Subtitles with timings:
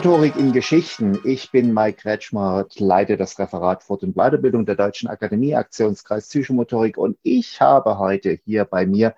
[0.00, 1.18] Psychomotorik in Geschichten.
[1.24, 6.96] Ich bin Mike Kretschmer, leite das Referat Fort- und Weiterbildung der Deutschen Akademie, Aktionskreis Psychomotorik
[6.96, 9.14] und ich habe heute hier bei mir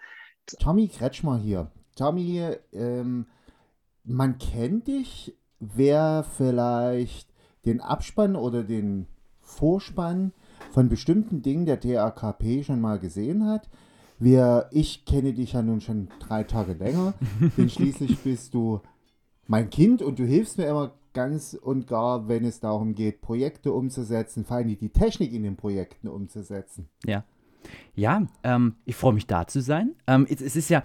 [0.58, 1.70] Tommy Kretschmer hier.
[1.94, 3.26] Tommy, ähm,
[4.02, 7.28] man kennt dich, wer vielleicht
[7.64, 9.06] den Abspann oder den
[9.40, 10.32] Vorspann
[10.72, 13.68] von bestimmten Dingen der DAKP schon mal gesehen hat.
[14.18, 17.14] Wir, ich kenne dich ja nun schon drei Tage länger,
[17.56, 18.80] denn schließlich bist du
[19.46, 23.72] mein Kind und du hilfst mir immer ganz und gar, wenn es darum geht, Projekte
[23.72, 26.88] umzusetzen, vor allem die Technik in den Projekten umzusetzen.
[27.04, 27.24] Ja.
[27.94, 29.94] Ja, ähm, ich freue mich da zu sein.
[30.06, 30.82] Ähm, es, es ist ja,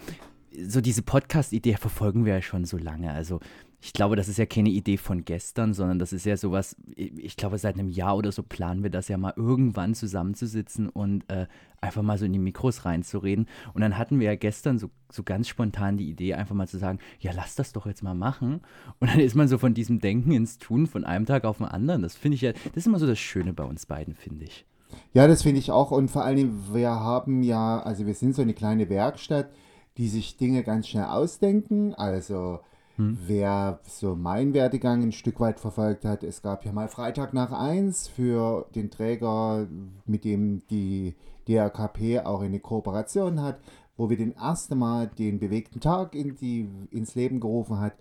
[0.67, 3.11] so diese Podcast-Idee verfolgen wir ja schon so lange.
[3.11, 3.39] Also
[3.79, 7.37] ich glaube, das ist ja keine Idee von gestern, sondern das ist ja sowas, ich
[7.37, 11.45] glaube, seit einem Jahr oder so planen wir das ja mal irgendwann zusammenzusitzen und äh,
[11.79, 13.47] einfach mal so in die Mikros reinzureden.
[13.73, 16.79] Und dann hatten wir ja gestern so, so ganz spontan die Idee, einfach mal zu
[16.79, 18.61] sagen, ja, lass das doch jetzt mal machen.
[18.99, 21.67] Und dann ist man so von diesem Denken ins Tun von einem Tag auf den
[21.67, 22.01] anderen.
[22.01, 24.65] Das finde ich ja, das ist immer so das Schöne bei uns beiden, finde ich.
[25.13, 25.91] Ja, das finde ich auch.
[25.91, 29.51] Und vor allem, wir haben ja, also wir sind so eine kleine Werkstatt,
[29.97, 31.93] die sich Dinge ganz schnell ausdenken.
[31.93, 32.59] Also
[32.97, 33.17] hm.
[33.25, 37.51] wer so meinen Werdegang ein Stück weit verfolgt hat, es gab ja mal Freitag nach
[37.51, 39.67] 1 für den Träger,
[40.05, 41.15] mit dem die
[41.47, 43.59] DRKP auch eine Kooperation hat,
[43.95, 47.93] wo wir den ersten Mal den bewegten Tag in die, ins Leben gerufen hat.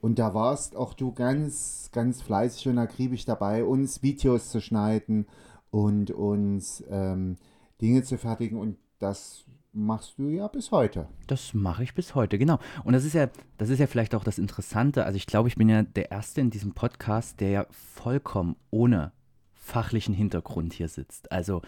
[0.00, 5.26] Und da warst auch du ganz, ganz fleißig und akribisch dabei, uns Videos zu schneiden
[5.70, 7.36] und uns ähm,
[7.80, 8.58] Dinge zu fertigen.
[8.58, 11.08] Und das machst du ja bis heute.
[11.26, 12.58] Das mache ich bis heute, genau.
[12.84, 15.04] Und das ist ja, das ist ja vielleicht auch das Interessante.
[15.04, 19.12] Also ich glaube, ich bin ja der Erste in diesem Podcast, der ja vollkommen ohne
[19.54, 21.30] fachlichen Hintergrund hier sitzt.
[21.30, 21.62] Also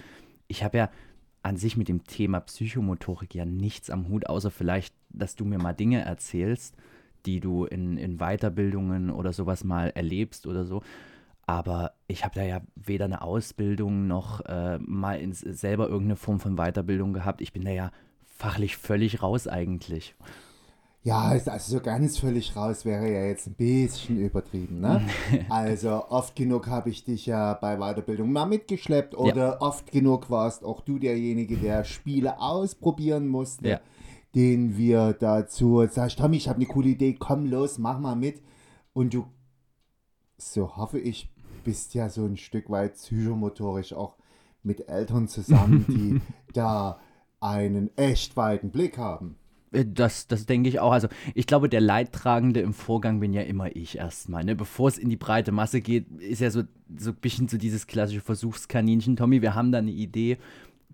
[0.49, 0.91] ich habe ja
[1.43, 5.59] an sich mit dem Thema Psychomotorik ja nichts am Hut, außer vielleicht, dass du mir
[5.59, 6.77] mal Dinge erzählst,
[7.27, 10.83] die du in, in Weiterbildungen oder sowas mal erlebst oder so.
[11.47, 16.41] Aber ich habe da ja weder eine Ausbildung noch äh, mal ins, selber irgendeine Form
[16.41, 17.41] von Weiterbildung gehabt.
[17.41, 17.91] Ich bin da ja
[18.25, 20.15] fachlich völlig raus eigentlich.
[21.05, 24.81] Ja, also so ganz völlig raus wäre ja jetzt ein bisschen übertrieben.
[24.81, 25.05] Ne?
[25.49, 29.61] also oft genug habe ich dich ja bei Weiterbildung mal mitgeschleppt oder ja.
[29.61, 33.81] oft genug warst auch du derjenige, der Spiele ausprobieren musste, ja.
[34.37, 38.41] den wir dazu sagst, Tommy, ich habe eine coole Idee, komm los, mach mal mit.
[38.93, 39.27] Und du,
[40.39, 41.32] so hoffe ich,
[41.63, 44.17] bist ja so ein Stück weit psychomotorisch auch
[44.63, 46.21] mit Eltern zusammen, die
[46.53, 47.01] da
[47.41, 49.37] einen echt weiten Blick haben.
[49.73, 50.93] Äh, das, das denke ich auch.
[50.93, 54.45] Also ich glaube, der Leidtragende im Vorgang bin ja immer ich erstmal.
[54.45, 54.55] Ne?
[54.55, 56.63] Bevor es in die breite Masse geht, ist ja so,
[56.97, 59.17] so ein bisschen so dieses klassische Versuchskaninchen.
[59.17, 60.39] Tommy, wir haben da eine Idee.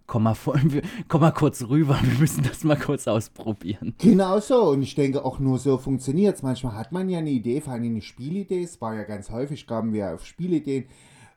[0.08, 0.58] Komm mal, vor,
[1.08, 3.94] komm mal kurz rüber, wir müssen das mal kurz ausprobieren.
[3.98, 4.70] Genau so.
[4.70, 6.42] Und ich denke, auch nur so funktioniert es.
[6.42, 8.62] Manchmal hat man ja eine Idee, vor allem eine Spielidee.
[8.62, 10.86] Es war ja ganz häufig, kamen wir auf Spielideen.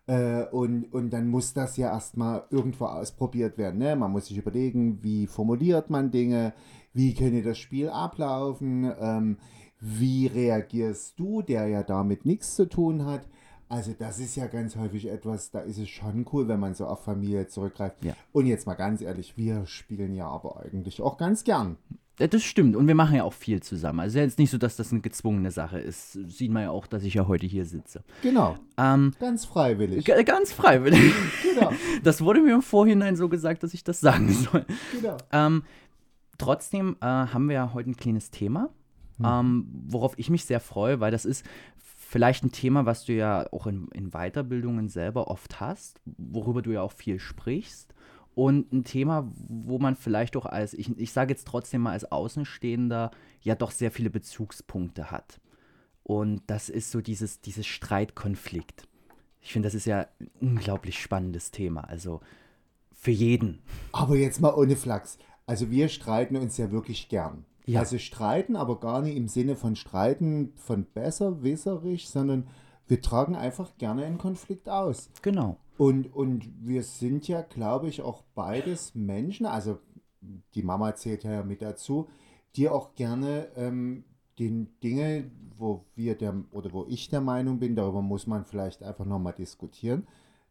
[0.07, 3.77] Äh, und, und dann muss das ja erstmal irgendwo ausprobiert werden.
[3.77, 3.93] Ne?
[3.97, 6.53] Man muss sich überlegen, wie formuliert man Dinge,
[6.93, 9.37] wie könnte das Spiel ablaufen, ähm,
[9.81, 13.27] wie reagierst du, der ja damit nichts zu tun hat.
[13.71, 16.85] Also das ist ja ganz häufig etwas, da ist es schon cool, wenn man so
[16.85, 18.03] auf Familie zurückgreift.
[18.03, 18.13] Ja.
[18.33, 21.77] Und jetzt mal ganz ehrlich, wir spielen ja aber eigentlich auch ganz gern.
[22.17, 24.01] Das stimmt und wir machen ja auch viel zusammen.
[24.01, 26.11] Also jetzt nicht so, dass das eine gezwungene Sache ist.
[26.11, 28.03] Sieht man ja auch, dass ich ja heute hier sitze.
[28.21, 28.57] Genau.
[28.77, 30.05] Ähm, ganz freiwillig.
[30.05, 31.13] Ganz freiwillig.
[31.41, 31.71] Genau.
[32.03, 34.65] Das wurde mir im Vorhinein so gesagt, dass ich das sagen soll.
[34.99, 35.17] Genau.
[35.31, 35.63] Ähm,
[36.41, 38.69] Trotzdem äh, haben wir ja heute ein kleines Thema,
[39.19, 39.25] mhm.
[39.25, 41.45] ähm, worauf ich mich sehr freue, weil das ist
[42.11, 46.71] vielleicht ein Thema, was du ja auch in, in Weiterbildungen selber oft hast, worüber du
[46.71, 47.93] ja auch viel sprichst.
[48.35, 52.11] Und ein Thema, wo man vielleicht auch als, ich, ich sage jetzt trotzdem mal als
[52.11, 53.11] Außenstehender,
[53.41, 55.39] ja doch sehr viele Bezugspunkte hat.
[56.03, 58.89] Und das ist so dieses, dieses Streitkonflikt.
[59.39, 61.85] Ich finde, das ist ja ein unglaublich spannendes Thema.
[61.85, 62.19] Also
[62.91, 63.59] für jeden.
[63.93, 65.17] Aber jetzt mal ohne Flachs.
[65.45, 67.45] Also wir streiten uns ja wirklich gern.
[67.65, 67.79] Ja.
[67.79, 72.47] Also streiten, aber gar nicht im Sinne von streiten von besser, wisserisch, sondern
[72.87, 75.09] wir tragen einfach gerne einen Konflikt aus.
[75.21, 75.57] Genau.
[75.77, 79.79] Und, und wir sind ja, glaube ich, auch beides Menschen, also
[80.53, 82.07] die Mama zählt ja mit dazu,
[82.55, 84.03] die auch gerne ähm,
[84.39, 88.83] den Dinge, wo wir der oder wo ich der Meinung bin, darüber muss man vielleicht
[88.83, 90.07] einfach nochmal diskutieren,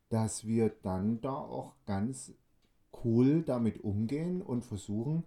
[0.09, 2.33] dass wir dann da auch ganz
[3.05, 5.25] cool damit umgehen und versuchen,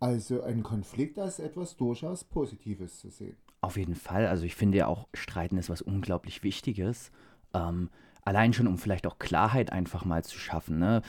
[0.00, 3.36] also einen Konflikt als etwas durchaus Positives zu sehen.
[3.60, 4.26] Auf jeden Fall.
[4.26, 7.10] Also ich finde ja auch, Streiten ist was unglaublich Wichtiges.
[7.54, 7.90] Ähm,
[8.22, 10.78] allein schon, um vielleicht auch Klarheit einfach mal zu schaffen.
[10.78, 11.02] Ne?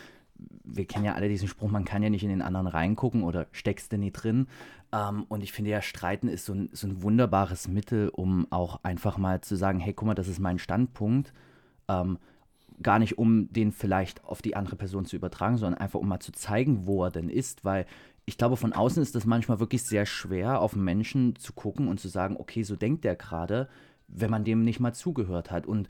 [0.64, 3.48] wir kennen ja alle diesen Spruch, man kann ja nicht in den anderen reingucken oder
[3.52, 4.48] steckst du nicht drin.
[4.92, 8.84] Ähm, und ich finde ja, Streiten ist so ein, so ein wunderbares Mittel, um auch
[8.84, 11.34] einfach mal zu sagen, hey, guck mal, das ist mein Standpunkt.
[11.88, 12.20] Ähm,
[12.82, 16.20] gar nicht, um den vielleicht auf die andere Person zu übertragen, sondern einfach, um mal
[16.20, 17.86] zu zeigen, wo er denn ist, weil
[18.28, 21.88] ich glaube, von außen ist das manchmal wirklich sehr schwer, auf einen Menschen zu gucken
[21.88, 23.70] und zu sagen, okay, so denkt der gerade,
[24.10, 25.66] wenn man dem nicht mal zugehört hat.
[25.66, 25.88] Und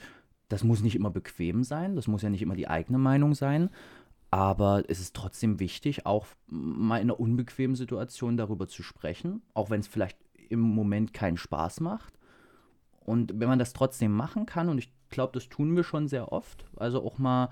[0.48, 3.72] das muss nicht immer bequem sein, das muss ja nicht immer die eigene Meinung sein,
[4.30, 9.72] aber es ist trotzdem wichtig, auch mal in einer unbequemen Situation darüber zu sprechen, auch
[9.72, 10.18] wenn es vielleicht
[10.50, 12.13] im Moment keinen Spaß macht.
[13.00, 16.31] Und wenn man das trotzdem machen kann, und ich glaube, das tun wir schon sehr
[16.31, 17.50] oft, also auch mal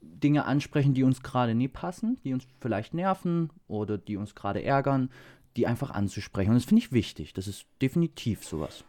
[0.00, 4.62] Dinge ansprechen, die uns gerade nie passen, die uns vielleicht nerven oder die uns gerade
[4.62, 5.10] ärgern,
[5.56, 6.50] die einfach anzusprechen.
[6.50, 7.32] Und das finde ich wichtig.
[7.32, 8.84] Das ist definitiv sowas.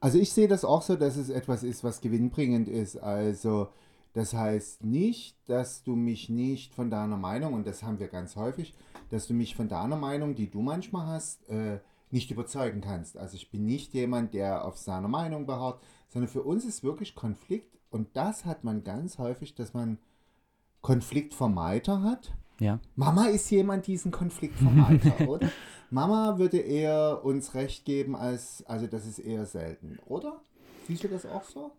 [0.00, 2.96] Also ich sehe das auch so, dass es etwas ist, was gewinnbringend ist.
[2.98, 3.68] Also
[4.12, 8.36] das heißt nicht, dass du mich nicht von deiner Meinung, und das haben wir ganz
[8.36, 8.74] häufig,
[9.10, 11.80] dass du mich von deiner Meinung, die du manchmal hast, äh,
[12.10, 13.16] nicht überzeugen kannst.
[13.16, 17.14] Also ich bin nicht jemand, der auf seiner Meinung beharrt, sondern für uns ist wirklich
[17.14, 19.98] Konflikt und das hat man ganz häufig, dass man
[20.86, 22.32] Konfliktvermeider hat.
[22.60, 22.78] Ja.
[22.94, 25.50] Mama ist jemand, diesen Konfliktvermeider, oder?
[25.90, 30.40] Mama würde eher uns recht geben, als, also das ist eher selten, oder?
[30.86, 31.72] Siehst du das auch so?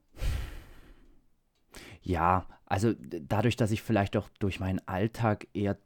[2.01, 5.77] Ja, also dadurch, dass ich vielleicht auch durch meinen Alltag eher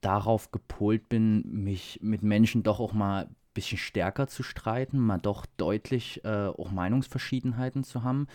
[0.00, 5.18] darauf gepolt bin, mich mit Menschen doch auch mal ein bisschen stärker zu streiten, mal
[5.18, 8.28] doch deutlich äh, auch Meinungsverschiedenheiten zu haben,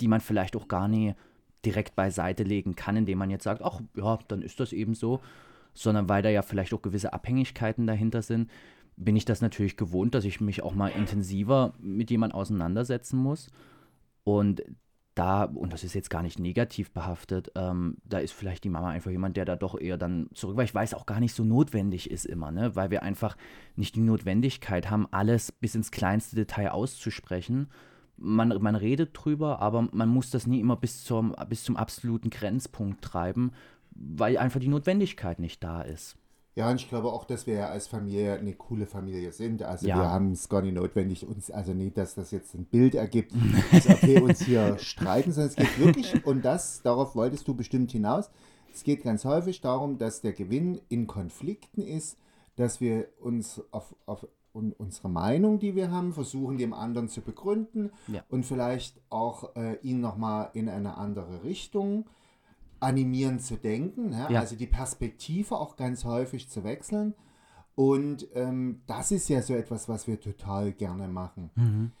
[0.00, 1.16] die man vielleicht auch gar nie
[1.64, 5.20] direkt beiseite legen kann, indem man jetzt sagt, ach ja, dann ist das eben so,
[5.74, 8.50] sondern weil da ja vielleicht auch gewisse Abhängigkeiten dahinter sind,
[8.96, 13.48] bin ich das natürlich gewohnt, dass ich mich auch mal intensiver mit jemandem auseinandersetzen muss.
[14.24, 14.62] Und
[15.14, 18.88] da, und das ist jetzt gar nicht negativ behaftet, ähm, da ist vielleicht die Mama
[18.90, 21.44] einfach jemand, der da doch eher dann zurück, weil ich weiß auch gar nicht so
[21.44, 22.74] notwendig ist immer, ne?
[22.76, 23.36] weil wir einfach
[23.76, 27.68] nicht die Notwendigkeit haben, alles bis ins kleinste Detail auszusprechen,
[28.22, 32.30] man, man redet drüber, aber man muss das nie immer bis zum, bis zum absoluten
[32.30, 33.52] Grenzpunkt treiben,
[33.90, 36.16] weil einfach die Notwendigkeit nicht da ist.
[36.54, 39.62] Ja, und ich glaube auch, dass wir ja als Familie eine coole Familie sind.
[39.62, 39.96] Also ja.
[39.96, 43.32] wir haben es gar nicht notwendig, uns, also nicht, dass das jetzt ein Bild ergibt,
[43.72, 47.54] als ob wir uns hier streiten, sondern es geht wirklich, und das, darauf wolltest du
[47.54, 48.30] bestimmt hinaus,
[48.74, 52.18] es geht ganz häufig darum, dass der Gewinn in Konflikten ist,
[52.56, 57.22] dass wir uns auf, auf und unsere Meinung, die wir haben, versuchen dem anderen zu
[57.22, 58.22] begründen ja.
[58.28, 62.06] und vielleicht auch äh, ihn nochmal in eine andere Richtung
[62.80, 64.10] animieren zu denken.
[64.10, 64.26] Ne?
[64.30, 64.40] Ja.
[64.40, 67.14] Also die Perspektive auch ganz häufig zu wechseln.
[67.74, 71.50] Und ähm, das ist ja so etwas, was wir total gerne machen.
[71.54, 71.92] Mhm.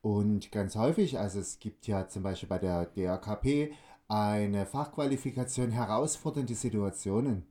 [0.00, 3.72] Und ganz häufig, also es gibt ja zum Beispiel bei der DRKP
[4.06, 7.44] eine Fachqualifikation herausfordernde Situationen.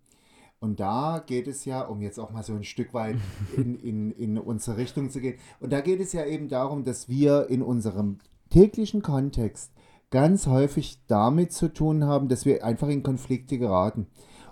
[0.60, 3.18] Und da geht es ja, um jetzt auch mal so ein Stück weit
[3.58, 7.08] in, in, in unsere Richtung zu gehen, und da geht es ja eben darum, dass
[7.08, 8.18] wir in unserem
[8.50, 9.72] täglichen Kontext
[10.10, 14.08] ganz häufig damit zu tun haben, dass wir einfach in Konflikte geraten.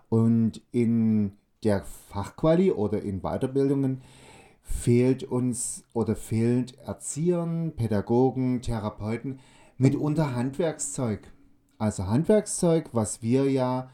[0.10, 4.02] Und in der Fachquali oder in Weiterbildungen
[4.62, 9.40] fehlt uns oder fehlt Erziehern, Pädagogen, Therapeuten
[9.78, 11.32] mitunter Handwerkszeug.
[11.78, 13.90] Also Handwerkszeug, was wir ja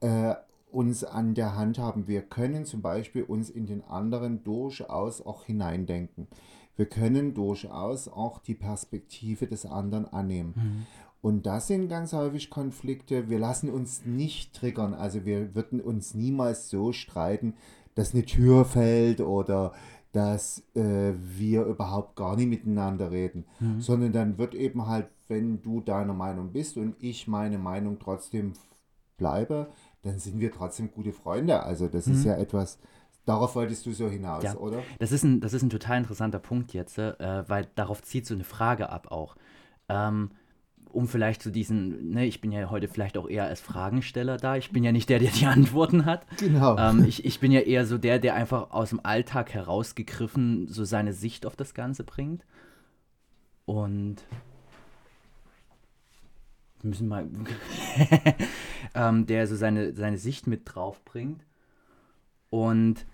[0.00, 0.34] äh,
[0.70, 2.06] uns an der Hand haben.
[2.06, 6.28] Wir können zum Beispiel uns in den anderen durchaus auch hineindenken.
[6.76, 10.54] Wir können durchaus auch die Perspektive des anderen annehmen.
[10.56, 10.86] Mhm.
[11.20, 13.28] Und das sind ganz häufig Konflikte.
[13.28, 14.94] Wir lassen uns nicht triggern.
[14.94, 17.54] Also wir würden uns niemals so streiten,
[17.96, 19.72] dass eine Tür fällt oder
[20.12, 23.80] dass äh, wir überhaupt gar nicht miteinander reden, mhm.
[23.80, 28.54] sondern dann wird eben halt, wenn du deiner Meinung bist und ich meine Meinung trotzdem
[29.18, 29.68] bleibe,
[30.08, 31.62] dann sind wir trotzdem gute Freunde.
[31.62, 32.14] Also das mhm.
[32.14, 32.78] ist ja etwas,
[33.24, 34.82] darauf wolltest du so hinaus, ja, oder?
[34.98, 38.34] Das ist, ein, das ist ein total interessanter Punkt jetzt, äh, weil darauf zieht so
[38.34, 39.36] eine Frage ab auch.
[39.88, 40.30] Ähm,
[40.90, 44.56] um vielleicht zu diesen, ne, ich bin ja heute vielleicht auch eher als Fragensteller da.
[44.56, 46.26] Ich bin ja nicht der, der die Antworten hat.
[46.38, 46.78] Genau.
[46.78, 50.84] Ähm, ich, ich bin ja eher so der, der einfach aus dem Alltag herausgegriffen so
[50.84, 52.44] seine Sicht auf das Ganze bringt.
[53.66, 54.16] Und
[56.80, 57.28] wir müssen mal,
[58.94, 61.44] ähm, der so seine, seine Sicht mit drauf bringt.
[62.50, 63.04] Und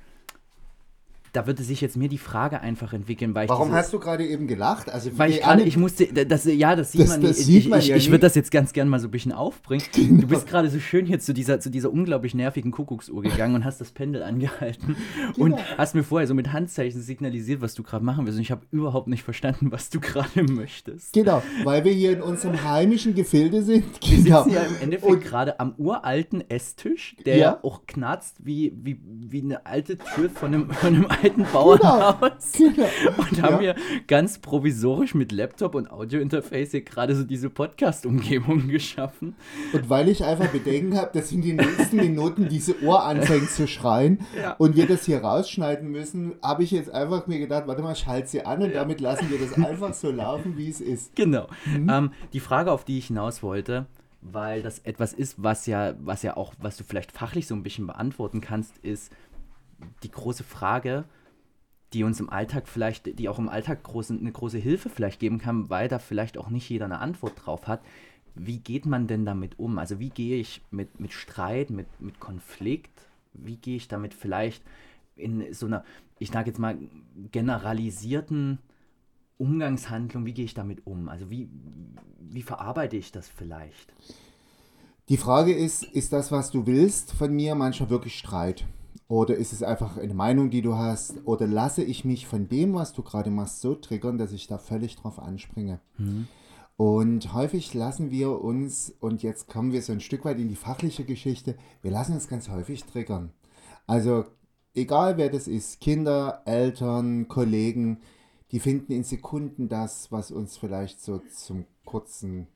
[1.34, 4.24] da würde sich jetzt mir die Frage einfach entwickeln, weil Warum diese, hast du gerade
[4.24, 4.88] eben gelacht?
[4.88, 7.30] Also weil ich gerade, ich musste, das, ja, das sieht das, man nicht.
[7.30, 9.84] Das ich, ich, ja ich würde das jetzt ganz gerne mal so ein bisschen aufbringen.
[9.92, 10.20] Genau.
[10.20, 13.64] Du bist gerade so schön hier zu dieser, zu dieser unglaublich nervigen Kuckucksuhr gegangen und
[13.64, 14.96] hast das Pendel angehalten
[15.34, 15.56] genau.
[15.56, 18.36] und hast mir vorher so mit Handzeichen signalisiert, was du gerade machen willst.
[18.36, 21.14] Und ich habe überhaupt nicht verstanden, was du gerade möchtest.
[21.14, 23.84] Genau, weil wir hier in unserem heimischen Gefilde sind.
[24.04, 24.44] Wir genau.
[24.44, 27.58] sitzen ja im Endeffekt gerade am uralten Esstisch, der ja.
[27.62, 32.52] auch knarzt wie, wie, wie eine alte Tür von einem, von einem alten Bauernhaus.
[32.52, 32.72] Genau.
[32.74, 33.18] genau.
[33.18, 33.74] Und haben ja.
[33.74, 33.76] hier
[34.06, 39.34] ganz provisorisch mit Laptop und Audiointerface hier gerade so diese Podcast-Umgebung geschaffen.
[39.72, 43.66] Und weil ich einfach Bedenken habe, dass in den nächsten Minuten diese Ohr anfängt zu
[43.66, 44.52] schreien ja.
[44.52, 48.28] und wir das hier rausschneiden müssen, habe ich jetzt einfach mir gedacht, warte mal, schalte
[48.28, 48.80] sie an und ja.
[48.80, 51.16] damit lassen wir das einfach so laufen, wie es ist.
[51.16, 51.46] Genau.
[51.64, 51.88] Mhm.
[51.88, 53.86] Ähm, die Frage, auf die ich hinaus wollte,
[54.20, 57.62] weil das etwas ist, was ja, was ja auch, was du vielleicht fachlich so ein
[57.62, 59.12] bisschen beantworten kannst, ist
[60.02, 61.04] die große Frage,
[61.92, 65.38] die uns im Alltag vielleicht, die auch im Alltag große, eine große Hilfe vielleicht geben
[65.38, 67.82] kann, weil da vielleicht auch nicht jeder eine Antwort drauf hat.
[68.34, 69.78] Wie geht man denn damit um?
[69.78, 74.62] Also wie gehe ich mit, mit Streit, mit, mit Konflikt, wie gehe ich damit vielleicht
[75.16, 75.84] in so einer,
[76.18, 76.76] ich sage jetzt mal,
[77.30, 78.58] generalisierten
[79.38, 81.08] Umgangshandlung, wie gehe ich damit um?
[81.08, 81.48] Also wie,
[82.18, 83.92] wie verarbeite ich das vielleicht?
[85.08, 88.64] Die Frage ist, ist das, was du willst, von mir manchmal wirklich Streit?
[89.08, 91.26] Oder ist es einfach eine Meinung, die du hast?
[91.26, 94.58] Oder lasse ich mich von dem, was du gerade machst, so triggern, dass ich da
[94.58, 95.80] völlig drauf anspringe?
[95.98, 96.26] Mhm.
[96.76, 100.56] Und häufig lassen wir uns, und jetzt kommen wir so ein Stück weit in die
[100.56, 103.30] fachliche Geschichte, wir lassen uns ganz häufig triggern.
[103.86, 104.24] Also
[104.74, 108.00] egal wer das ist, Kinder, Eltern, Kollegen,
[108.50, 112.48] die finden in Sekunden das, was uns vielleicht so zum kurzen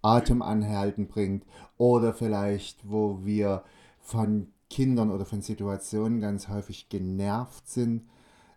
[0.00, 1.44] Atem anhalten bringt.
[1.76, 3.64] Oder vielleicht, wo wir
[4.00, 8.08] von Kindern oder von Situationen ganz häufig genervt sind,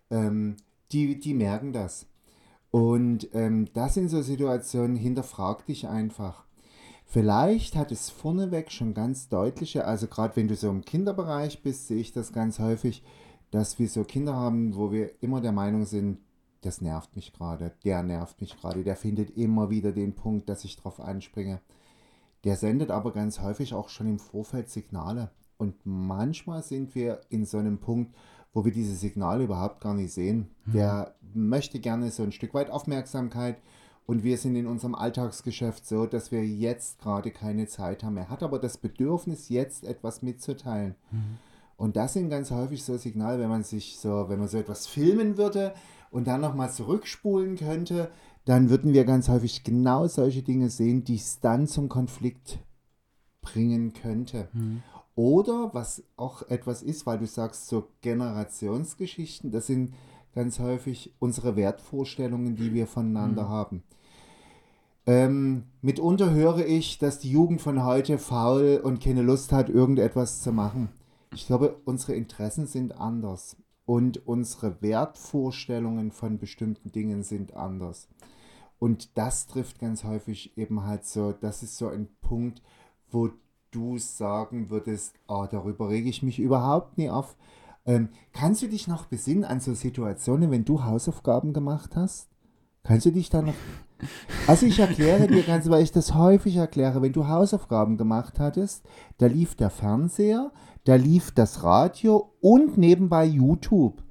[0.10, 0.56] ähm,
[0.94, 2.08] die, die merken das.
[2.72, 6.46] Und ähm, das sind so Situationen, hinterfrag dich einfach.
[7.06, 11.88] Vielleicht hat es vorneweg schon ganz deutliche, also gerade wenn du so im Kinderbereich bist,
[11.88, 13.04] sehe ich das ganz häufig,
[13.52, 16.20] dass wir so Kinder haben, wo wir immer der Meinung sind,
[16.62, 20.64] das nervt mich gerade, der nervt mich gerade, der findet immer wieder den Punkt, dass
[20.64, 21.60] ich drauf anspringe.
[22.46, 25.30] Der sendet aber ganz häufig auch schon im Vorfeld Signale.
[25.58, 28.16] Und manchmal sind wir in so einem Punkt,
[28.54, 30.50] wo wir diese Signale überhaupt gar nicht sehen.
[30.66, 30.72] Mhm.
[30.72, 33.58] Der möchte gerne so ein Stück weit Aufmerksamkeit
[34.06, 38.18] und wir sind in unserem Alltagsgeschäft so, dass wir jetzt gerade keine Zeit haben.
[38.18, 40.96] Er hat aber das Bedürfnis, jetzt etwas mitzuteilen.
[41.12, 41.38] Mhm.
[41.78, 44.88] Und das sind ganz häufig so Signale, wenn man sich so, wenn man so etwas
[44.88, 45.74] filmen würde
[46.12, 48.10] und dann nochmal zurückspulen könnte,
[48.46, 52.60] dann würden wir ganz häufig genau solche Dinge sehen, die es dann zum Konflikt
[53.42, 54.50] bringen könnte.
[54.54, 54.84] Mhm.
[55.16, 59.94] Oder was auch etwas ist, weil du sagst, so Generationsgeschichten, das sind
[60.34, 63.50] ganz häufig unsere Wertvorstellungen, die wir voneinander mhm.
[63.50, 63.84] haben.
[65.08, 70.42] Ähm, mitunter höre ich, dass die Jugend von heute faul und keine Lust hat, irgendetwas
[70.42, 70.90] zu machen.
[71.34, 73.56] Ich glaube, unsere Interessen sind anders
[73.86, 78.10] und unsere Wertvorstellungen von bestimmten Dingen sind anders.
[78.80, 82.62] Und das trifft ganz häufig eben halt so, das ist so ein Punkt,
[83.10, 83.30] wo
[83.76, 87.36] du sagen würdest, oh, darüber rege ich mich überhaupt nie auf.
[87.86, 92.30] Ähm, kannst du dich noch besinnen an so Situationen, wenn du Hausaufgaben gemacht hast?
[92.84, 93.54] Kannst du dich da noch.
[94.46, 98.84] Also ich erkläre dir ganz, weil ich das häufig erkläre, wenn du Hausaufgaben gemacht hattest,
[99.18, 100.52] da lief der Fernseher,
[100.84, 104.04] da lief das Radio und nebenbei YouTube.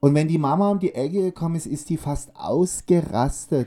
[0.00, 3.66] Und wenn die Mama um die Ecke gekommen ist, ist die fast ausgerastet.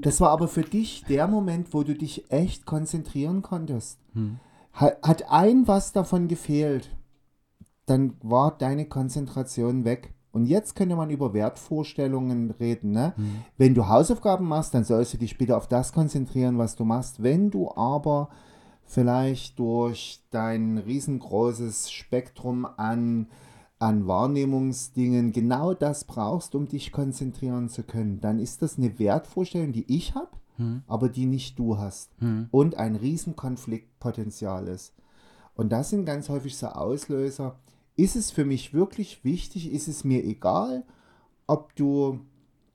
[0.00, 3.98] Das war aber für dich der Moment, wo du dich echt konzentrieren konntest.
[4.14, 4.38] Hm.
[4.80, 6.96] Hat ein was davon gefehlt,
[7.84, 10.14] dann war deine Konzentration weg.
[10.32, 12.92] Und jetzt könnte man über Wertvorstellungen reden.
[12.92, 13.12] Ne?
[13.16, 13.42] Mhm.
[13.58, 17.22] Wenn du Hausaufgaben machst, dann sollst du dich bitte auf das konzentrieren, was du machst.
[17.22, 18.30] Wenn du aber
[18.84, 23.26] vielleicht durch dein riesengroßes Spektrum an,
[23.80, 29.72] an Wahrnehmungsdingen genau das brauchst, um dich konzentrieren zu können, dann ist das eine Wertvorstellung,
[29.72, 30.82] die ich habe hm.
[30.86, 32.10] aber die nicht du hast.
[32.18, 32.48] Hm.
[32.50, 34.94] Und ein Riesenkonfliktpotenzial ist.
[35.54, 37.58] Und das sind ganz häufig so Auslöser.
[37.96, 39.72] Ist es für mich wirklich wichtig?
[39.72, 40.84] Ist es mir egal,
[41.46, 42.20] ob du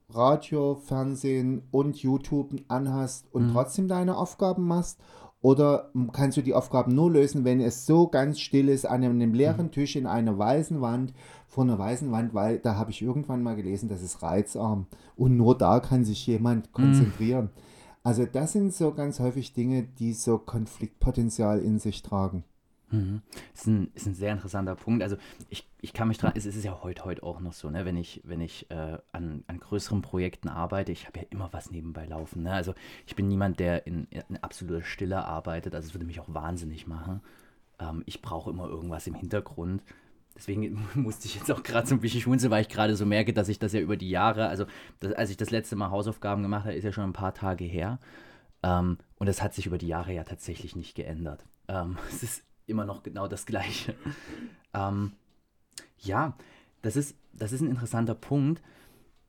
[0.09, 3.53] Radio, Fernsehen und YouTube anhast und hm.
[3.53, 4.99] trotzdem deine Aufgaben machst?
[5.41, 9.33] Oder kannst du die Aufgaben nur lösen, wenn es so ganz still ist an einem
[9.35, 9.71] leeren hm.
[9.71, 11.13] Tisch in einer weißen Wand,
[11.47, 14.87] vor einer weißen Wand, weil da habe ich irgendwann mal gelesen, das ist reizarm.
[15.15, 16.73] Und nur da kann sich jemand hm.
[16.73, 17.45] konzentrieren.
[17.45, 17.74] Mhm.
[18.05, 22.43] Also das sind so ganz häufig Dinge, die so Konfliktpotenzial in sich tragen.
[22.91, 23.23] Mhm.
[23.51, 25.01] Ist, ein, ist ein sehr interessanter Punkt.
[25.01, 25.17] Also
[25.49, 27.83] ich, ich kann mich dran, es ist ja heute, heute auch noch so, ne?
[27.83, 31.71] wenn ich, wenn ich äh, an, an größeren Projekten arbeite, ich habe ja immer was
[31.71, 32.43] nebenbei laufen.
[32.43, 32.53] Ne?
[32.53, 32.75] Also
[33.07, 36.85] ich bin niemand, der in, in absoluter Stille arbeitet, also es würde mich auch wahnsinnig
[36.85, 37.21] machen.
[37.79, 39.81] Ähm, ich brauche immer irgendwas im Hintergrund.
[40.35, 43.33] Deswegen musste ich jetzt auch gerade so ein bisschen schmunzeln, weil ich gerade so merke,
[43.33, 44.65] dass ich das ja über die Jahre, also
[44.99, 47.63] das, als ich das letzte Mal Hausaufgaben gemacht habe, ist ja schon ein paar Tage
[47.63, 47.99] her.
[48.63, 51.45] Ähm, und das hat sich über die Jahre ja tatsächlich nicht geändert.
[51.67, 53.95] Ähm, es ist immer noch genau das Gleiche.
[54.73, 55.13] ähm,
[55.99, 56.37] ja,
[56.81, 58.61] das ist, das ist ein interessanter Punkt.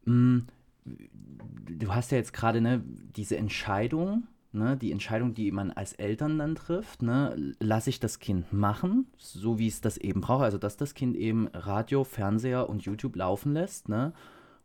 [0.05, 0.47] Hm,
[0.85, 6.38] du hast ja jetzt gerade ne, diese Entscheidung, ne, die Entscheidung, die man als Eltern
[6.38, 10.59] dann trifft, ne, lasse ich das Kind machen, so wie es das eben braucht, also
[10.59, 14.12] dass das Kind eben Radio, Fernseher und YouTube laufen lässt, ne,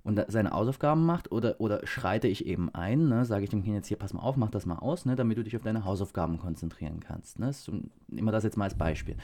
[0.03, 3.75] und seine Hausaufgaben macht oder, oder schreite ich eben ein, ne, sage ich dem Kind
[3.75, 5.85] jetzt hier, pass mal auf, mach das mal aus, ne, damit du dich auf deine
[5.85, 7.39] Hausaufgaben konzentrieren kannst.
[7.39, 7.53] Ne?
[7.53, 7.73] So,
[8.09, 9.15] immer das jetzt mal als Beispiel.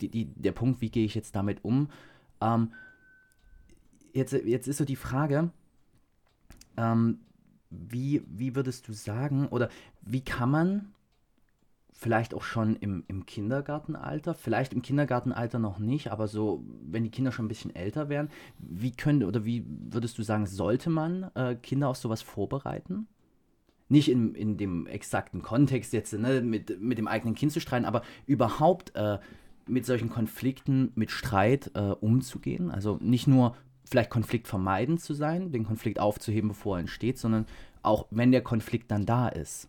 [0.00, 1.88] Die, die, der Punkt, wie gehe ich jetzt damit um?
[2.40, 2.72] Ähm,
[4.12, 5.50] jetzt, jetzt ist so die Frage,
[6.76, 7.18] ähm,
[7.88, 9.68] wie, wie würdest du sagen, oder
[10.02, 10.94] wie kann man
[11.92, 17.10] vielleicht auch schon im, im Kindergartenalter, vielleicht im Kindergartenalter noch nicht, aber so, wenn die
[17.10, 18.28] Kinder schon ein bisschen älter wären,
[18.58, 23.06] wie könnte oder wie würdest du sagen, sollte man äh, Kinder auf sowas vorbereiten?
[23.88, 27.86] Nicht in, in dem exakten Kontext jetzt ne, mit, mit dem eigenen Kind zu streiten,
[27.86, 29.18] aber überhaupt äh,
[29.66, 32.70] mit solchen Konflikten, mit Streit äh, umzugehen.
[32.70, 37.46] Also nicht nur vielleicht Konflikt vermeiden zu sein, den Konflikt aufzuheben, bevor er entsteht, sondern
[37.82, 39.68] auch wenn der Konflikt dann da ist.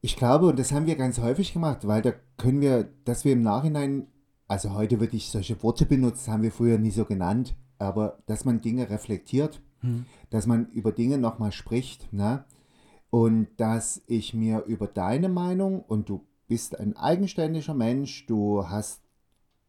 [0.00, 3.32] Ich glaube, und das haben wir ganz häufig gemacht, weil da können wir, dass wir
[3.32, 4.08] im Nachhinein,
[4.48, 8.44] also heute würde ich solche Worte benutzen, haben wir früher nie so genannt, aber dass
[8.44, 10.06] man Dinge reflektiert, hm.
[10.30, 12.44] dass man über Dinge nochmal spricht, ne?
[13.10, 19.02] Und dass ich mir über deine Meinung, und du bist ein eigenständiger Mensch, du hast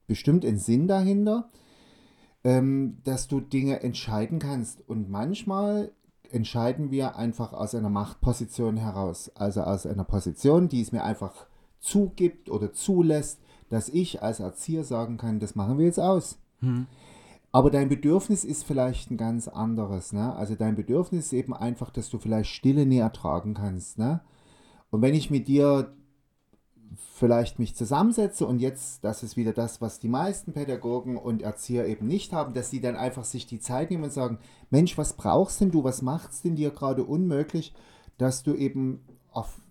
[0.08, 1.50] bestimmt einen Sinn dahinter,
[2.44, 4.88] ähm, dass du Dinge entscheiden kannst.
[4.88, 5.92] Und manchmal
[6.32, 9.32] entscheiden wir einfach aus einer Machtposition heraus.
[9.36, 11.48] Also aus einer Position, die es mir einfach
[11.80, 16.38] zugibt oder zulässt, dass ich als Erzieher sagen kann, das machen wir jetzt aus.
[16.60, 16.88] Hm.
[17.52, 20.12] Aber dein Bedürfnis ist vielleicht ein ganz anderes.
[20.12, 20.36] Ne?
[20.36, 24.00] Also dein Bedürfnis ist eben einfach, dass du vielleicht Stille nie ertragen kannst.
[24.00, 24.22] Ne?
[24.90, 25.94] Und wenn ich mit dir
[27.16, 31.88] vielleicht mich zusammensetze und jetzt, das ist wieder das, was die meisten Pädagogen und Erzieher
[31.88, 35.14] eben nicht haben, dass sie dann einfach sich die Zeit nehmen und sagen, Mensch, was
[35.14, 37.74] brauchst denn du, was macht es denn dir gerade unmöglich,
[38.18, 39.62] dass du eben auf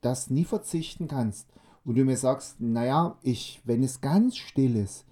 [0.00, 1.48] das nie verzichten kannst
[1.84, 5.06] und du mir sagst, naja, ich, wenn es ganz still ist,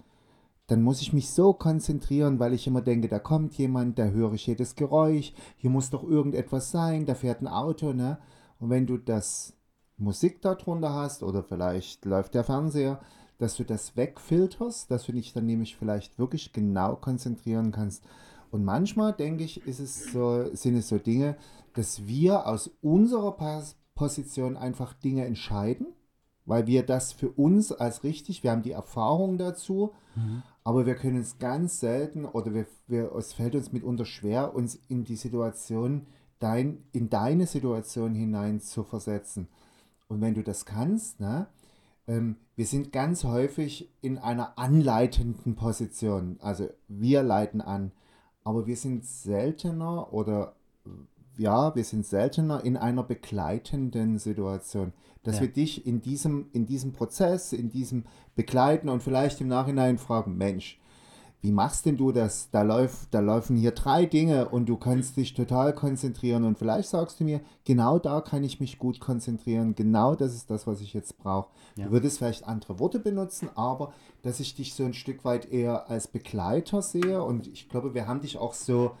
[0.67, 4.33] dann muss ich mich so konzentrieren, weil ich immer denke, da kommt jemand, da höre
[4.33, 8.17] ich jedes Geräusch, hier muss doch irgendetwas sein, da fährt ein Auto, ne?
[8.59, 9.57] Und wenn du das
[9.97, 12.99] Musik darunter hast oder vielleicht läuft der Fernseher,
[13.37, 18.03] dass du das wegfilterst, dass du dich dann nämlich vielleicht wirklich genau konzentrieren kannst.
[18.51, 21.37] Und manchmal, denke ich, ist es so, sind es so Dinge,
[21.73, 23.35] dass wir aus unserer
[23.95, 25.87] Position einfach Dinge entscheiden,
[26.45, 30.43] weil wir das für uns als richtig, wir haben die Erfahrung dazu, mhm.
[30.63, 34.75] aber wir können es ganz selten oder wir, wir, es fällt uns mitunter schwer, uns
[34.87, 36.05] in die Situation,
[36.39, 39.47] dein, in deine Situation hinein zu versetzen.
[40.13, 41.47] Und wenn du das kannst, ne,
[42.07, 46.37] ähm, wir sind ganz häufig in einer anleitenden Position.
[46.41, 47.91] Also wir leiten an,
[48.43, 50.55] aber wir sind seltener oder
[51.37, 55.41] ja, wir sind seltener in einer begleitenden Situation, dass ja.
[55.41, 58.03] wir dich in diesem, in diesem Prozess, in diesem
[58.35, 60.79] Begleiten und vielleicht im Nachhinein fragen, Mensch,
[61.43, 62.49] wie machst denn du das?
[62.51, 66.87] Da, läuft, da laufen hier drei Dinge und du kannst dich total konzentrieren und vielleicht
[66.87, 70.79] sagst du mir, genau da kann ich mich gut konzentrieren, genau das ist das, was
[70.79, 71.49] ich jetzt brauche.
[71.75, 71.85] Ja.
[71.85, 75.89] Du würdest vielleicht andere Worte benutzen, aber dass ich dich so ein Stück weit eher
[75.89, 78.91] als Begleiter sehe und ich glaube, wir haben dich auch so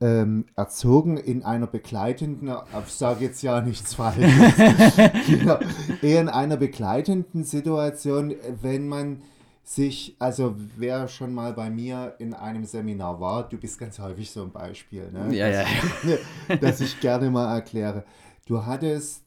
[0.00, 2.50] ähm, erzogen in einer begleitenden,
[2.86, 4.16] ich sage jetzt ja nichts falsch,
[5.26, 5.58] genau,
[6.00, 9.20] eher in einer begleitenden Situation, wenn man
[9.64, 14.30] sich, also wer schon mal bei mir in einem Seminar war, du bist ganz häufig
[14.30, 15.34] so ein Beispiel, ne?
[15.34, 15.64] Ja, ja,
[16.06, 16.56] ja.
[16.60, 18.04] dass ich gerne mal erkläre.
[18.46, 19.24] Du hattest,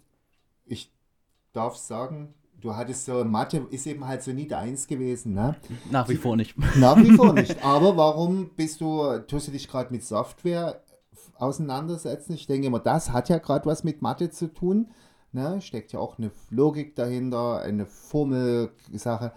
[0.66, 0.92] ich
[1.54, 5.56] darf sagen, du hattest so, Mathe ist eben halt so nie deins gewesen, ne?
[5.90, 6.56] Nach wie vor nicht.
[6.78, 7.64] Nach wie vor nicht.
[7.64, 10.84] Aber warum bist du, tust du dich gerade mit Software
[11.40, 12.34] auseinandersetzen?
[12.34, 14.92] Ich denke immer, das hat ja gerade was mit Mathe zu tun.
[15.32, 15.62] Ne?
[15.62, 19.34] Steckt ja auch eine Logik dahinter, eine Formelsache.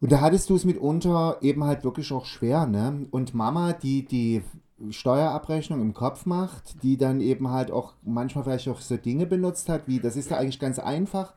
[0.00, 3.06] Und da hattest du es mitunter eben halt wirklich auch schwer, ne?
[3.10, 4.42] Und Mama, die die
[4.90, 9.68] Steuerabrechnung im Kopf macht, die dann eben halt auch manchmal vielleicht auch so Dinge benutzt
[9.68, 11.34] hat, wie das ist ja eigentlich ganz einfach.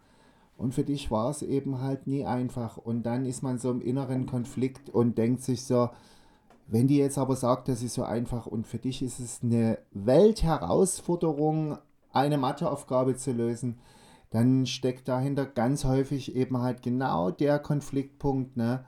[0.58, 2.78] Und für dich war es eben halt nie einfach.
[2.78, 5.90] Und dann ist man so im inneren Konflikt und denkt sich so,
[6.68, 9.80] wenn die jetzt aber sagt, das ist so einfach und für dich ist es eine
[9.92, 11.80] Weltherausforderung,
[12.14, 13.80] eine Matheaufgabe zu lösen,
[14.32, 18.86] dann steckt dahinter ganz häufig eben halt genau der Konfliktpunkt, ne?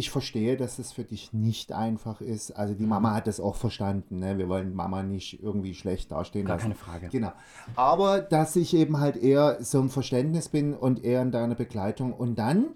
[0.00, 2.52] Ich verstehe, dass es für dich nicht einfach ist.
[2.52, 4.20] Also die Mama hat das auch verstanden.
[4.20, 4.38] Ne?
[4.38, 6.66] Wir wollen Mama nicht irgendwie schlecht dastehen Gar lassen.
[6.66, 7.08] keine Frage.
[7.08, 7.32] Genau.
[7.74, 12.12] Aber dass ich eben halt eher so im Verständnis bin und eher in deiner Begleitung.
[12.12, 12.66] Und dann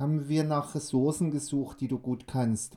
[0.00, 2.76] haben wir nach Ressourcen gesucht, die du gut kannst.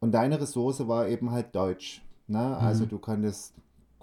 [0.00, 2.02] Und deine Ressource war eben halt Deutsch.
[2.26, 2.56] Ne?
[2.56, 3.54] Also du konntest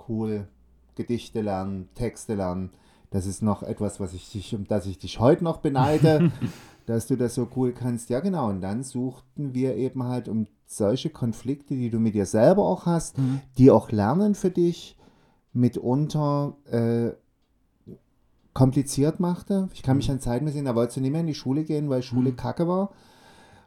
[0.07, 0.47] cool
[0.95, 2.71] Gedichte lernen, Texte lernen.
[3.15, 6.31] Das ist noch etwas, was ich dich, um das ich dich heute noch beneide,
[6.85, 8.09] dass du das so cool kannst.
[8.09, 8.49] Ja, genau.
[8.49, 12.85] Und dann suchten wir eben halt um solche Konflikte, die du mit dir selber auch
[12.85, 13.15] hast,
[13.57, 14.97] die auch lernen für dich,
[15.53, 17.11] mitunter äh,
[18.53, 19.69] kompliziert machte.
[19.73, 21.89] Ich kann mich an Zeiten sehen, da wolltest du nicht mehr in die Schule gehen,
[21.89, 22.91] weil Schule kacke war.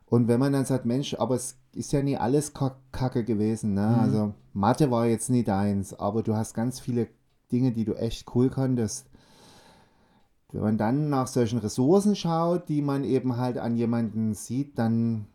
[0.07, 3.75] Und wenn man dann sagt, Mensch, aber es ist ja nie alles kack- kacke gewesen.
[3.75, 3.87] Ne?
[3.87, 7.09] Also Mathe war jetzt nie deins, aber du hast ganz viele
[7.53, 9.07] Dinge, die du echt cool konntest.
[10.53, 15.27] Wenn man dann nach solchen Ressourcen schaut, die man eben halt an jemanden sieht, dann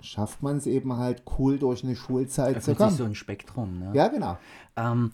[0.00, 2.96] schafft man es eben halt cool durch eine Schulzeit zu Öffnet sich kommen.
[2.96, 3.78] so ein Spektrum.
[3.78, 3.92] Ne?
[3.94, 4.36] ja, genau.
[4.76, 5.12] Ähm,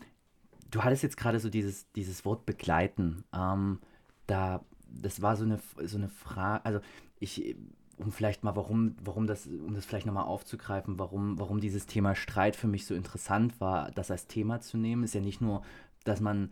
[0.70, 3.24] du hattest jetzt gerade so dieses, dieses Wort begleiten.
[3.34, 3.80] Ähm,
[4.26, 6.80] da, das war so eine, so eine Frage, also
[7.20, 7.54] ich,
[7.98, 12.14] um vielleicht mal, warum, warum das, um das vielleicht nochmal aufzugreifen, warum, warum dieses Thema
[12.14, 15.62] Streit für mich so interessant war, das als Thema zu nehmen, ist ja nicht nur,
[16.04, 16.50] dass man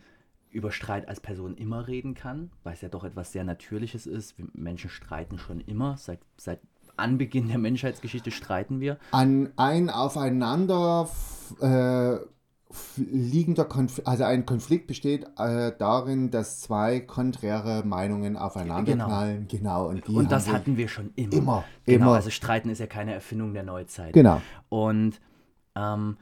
[0.51, 4.35] über Streit als Person immer reden kann, weil es ja doch etwas sehr Natürliches ist.
[4.53, 6.59] Menschen streiten schon immer, seit, seit
[6.95, 8.97] Anbeginn der Menschheitsgeschichte streiten wir.
[9.11, 11.07] An ein aufeinander
[11.61, 12.17] äh,
[12.97, 19.05] liegender Konflikt, also ein Konflikt besteht äh, darin, dass zwei konträre Meinungen aufeinander Genau.
[19.05, 19.47] knallen.
[19.47, 19.87] Genau.
[19.87, 21.33] Und, Und das hatten wir schon immer.
[21.33, 22.15] Immer, Genau, immer.
[22.15, 24.13] also Streiten ist ja keine Erfindung der Neuzeit.
[24.13, 24.41] Genau.
[24.69, 25.19] Und
[25.75, 26.17] ähm,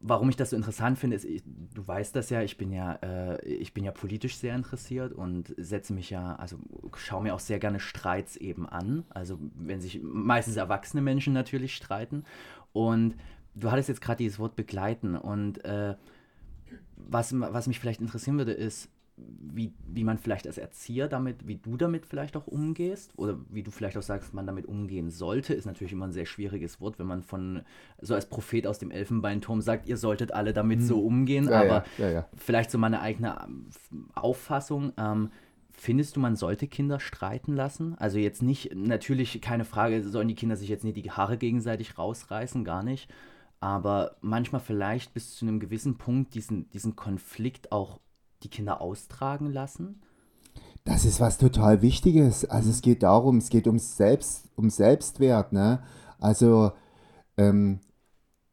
[0.00, 2.94] warum ich das so interessant finde, ist, ich, du weißt das ja, ich bin ja,
[3.02, 6.58] äh, ich bin ja politisch sehr interessiert und setze mich ja, also
[6.96, 9.04] schaue mir auch sehr gerne Streits eben an.
[9.10, 12.24] Also wenn sich meistens erwachsene Menschen natürlich streiten.
[12.72, 13.14] Und
[13.54, 15.94] du hattest jetzt gerade dieses Wort begleiten und äh,
[16.96, 18.88] was, was mich vielleicht interessieren würde, ist,
[19.40, 23.62] wie, wie man vielleicht als Erzieher damit, wie du damit vielleicht auch umgehst oder wie
[23.62, 26.98] du vielleicht auch sagst, man damit umgehen sollte, ist natürlich immer ein sehr schwieriges Wort,
[26.98, 27.62] wenn man von
[28.00, 31.52] so als Prophet aus dem Elfenbeinturm sagt, ihr solltet alle damit so umgehen, Hm.
[31.52, 32.28] Ja, aber ja, ja, ja.
[32.36, 33.70] vielleicht so meine eigene ähm,
[34.14, 34.92] Auffassung.
[34.96, 35.30] Ähm,
[35.72, 37.96] findest du, man sollte Kinder streiten lassen?
[37.98, 41.98] Also jetzt nicht, natürlich keine Frage, sollen die Kinder sich jetzt nicht die Haare gegenseitig
[41.98, 43.10] rausreißen, gar nicht.
[43.60, 48.00] Aber manchmal vielleicht bis zu einem gewissen Punkt diesen, diesen Konflikt auch
[48.42, 50.02] die Kinder austragen lassen.
[50.84, 52.44] Das ist was total Wichtiges.
[52.44, 55.82] Also es geht darum, es geht um Selbst, um Selbstwert, ne?
[56.18, 56.72] Also
[57.36, 57.80] ähm,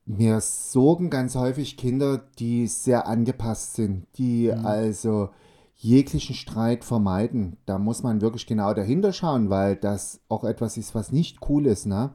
[0.06, 5.30] mir sorgen ganz häufig Kinder, die sehr angepasst sind, die also
[5.76, 7.58] jeglichen Streit vermeiden.
[7.66, 11.66] Da muss man wirklich genau dahinter schauen, weil das auch etwas ist, was nicht cool
[11.66, 12.14] ist, ne?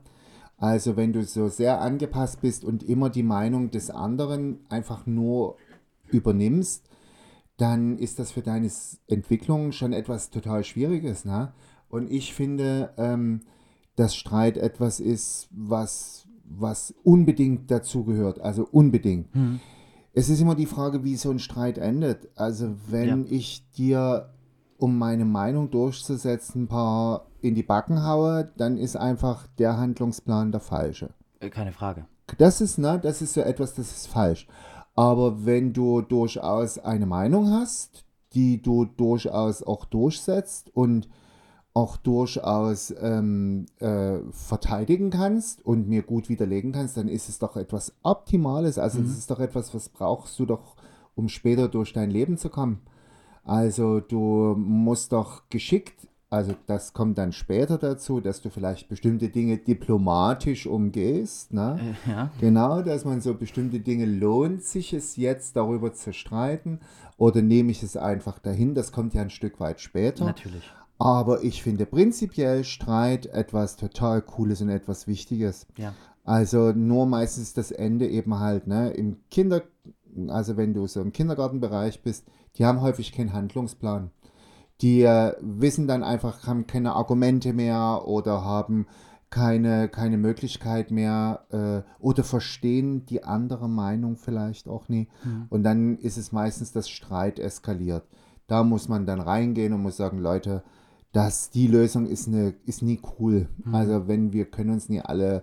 [0.56, 5.56] Also wenn du so sehr angepasst bist und immer die Meinung des anderen einfach nur
[6.08, 6.88] übernimmst,
[7.56, 8.70] dann ist das für deine
[9.08, 11.24] Entwicklung schon etwas total Schwieriges.
[11.24, 11.52] Ne?
[11.88, 13.42] Und ich finde, ähm,
[13.96, 18.40] dass Streit etwas ist, was, was unbedingt dazugehört.
[18.40, 19.28] Also unbedingt.
[20.14, 22.28] Es ist immer die Frage, wie so ein Streit endet.
[22.36, 24.30] Also wenn ich dir,
[24.78, 30.52] um meine Meinung durchzusetzen, ein paar in die Backen haue, dann ist einfach der Handlungsplan
[30.52, 31.10] der falsche.
[31.40, 32.06] Äh, keine Frage.
[32.38, 34.46] Das ist, ne, das ist so etwas, das ist falsch.
[34.94, 41.08] Aber wenn du durchaus eine Meinung hast, die du durchaus auch durchsetzt und
[41.74, 47.56] auch durchaus ähm, äh, verteidigen kannst und mir gut widerlegen kannst, dann ist es doch
[47.56, 48.78] etwas Optimales.
[48.78, 50.76] Also das ist doch etwas, was brauchst du doch,
[51.14, 52.80] um später durch dein Leben zu kommen.
[53.44, 59.28] Also du musst doch geschickt, also das kommt dann später dazu, dass du vielleicht bestimmte
[59.28, 61.52] Dinge diplomatisch umgehst.
[61.52, 61.94] Ne?
[62.06, 62.30] Äh, ja.
[62.40, 66.80] Genau, dass man so bestimmte Dinge lohnt sich es jetzt darüber zu streiten
[67.18, 70.24] oder nehme ich es einfach dahin, das kommt ja ein Stück weit später.
[70.24, 70.62] Natürlich.
[70.98, 75.66] Aber ich finde prinzipiell Streit etwas total Cooles und etwas Wichtiges.
[75.76, 75.92] Ja.
[76.24, 79.64] Also nur meistens das Ende eben halt, ne, im Kinder,
[80.28, 82.24] also wenn du so im Kindergartenbereich bist,
[82.56, 84.10] die haben häufig keinen Handlungsplan.
[84.82, 88.86] Die äh, wissen dann einfach, haben keine Argumente mehr oder haben
[89.30, 95.08] keine, keine Möglichkeit mehr äh, oder verstehen die andere Meinung vielleicht auch nie.
[95.48, 98.04] Und dann ist es meistens, dass Streit eskaliert.
[98.46, 100.62] Da muss man dann reingehen und muss sagen, Leute,
[101.12, 103.48] dass die Lösung ist, eine, ist nie cool.
[103.64, 103.74] Mhm.
[103.74, 105.42] Also wenn wir können uns nie alle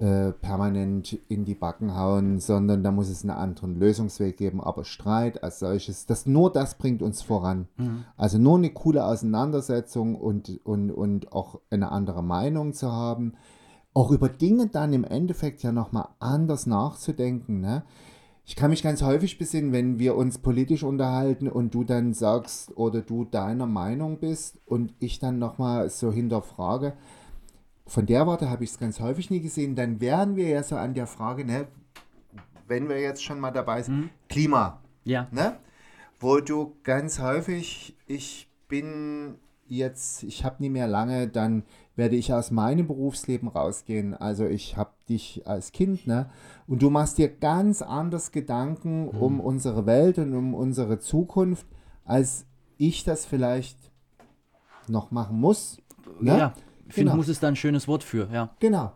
[0.00, 4.62] äh, permanent in die Backen hauen, sondern da muss es einen anderen Lösungsweg geben.
[4.62, 7.68] Aber Streit als solches, das, nur das bringt uns voran.
[7.76, 8.04] Mhm.
[8.16, 13.34] Also nur eine coole Auseinandersetzung und, und, und auch eine andere Meinung zu haben.
[13.92, 17.60] Auch über Dinge dann im Endeffekt ja nochmal anders nachzudenken.
[17.60, 17.82] Ne?
[18.46, 22.74] Ich kann mich ganz häufig besinnen, wenn wir uns politisch unterhalten und du dann sagst
[22.74, 26.94] oder du deiner Meinung bist und ich dann nochmal so hinterfrage,
[27.90, 29.74] von der Warte habe ich es ganz häufig nie gesehen.
[29.74, 31.66] Dann wären wir ja so an der Frage, ne,
[32.68, 34.10] wenn wir jetzt schon mal dabei sind, mhm.
[34.28, 34.80] Klima.
[35.02, 35.26] Ja.
[35.32, 35.56] Ne?
[36.20, 39.34] Wo du ganz häufig, ich bin
[39.66, 41.64] jetzt, ich habe nie mehr lange, dann
[41.96, 44.14] werde ich aus meinem Berufsleben rausgehen.
[44.14, 46.30] Also ich habe dich als Kind, ne?
[46.68, 49.20] Und du machst dir ganz anders Gedanken mhm.
[49.20, 51.66] um unsere Welt und um unsere Zukunft,
[52.04, 52.46] als
[52.78, 53.78] ich das vielleicht
[54.86, 55.78] noch machen muss.
[56.20, 56.38] Ne?
[56.38, 56.54] Ja
[56.94, 57.16] genau.
[57.16, 58.50] muss es da ein schönes Wort für, ja.
[58.60, 58.92] Genau.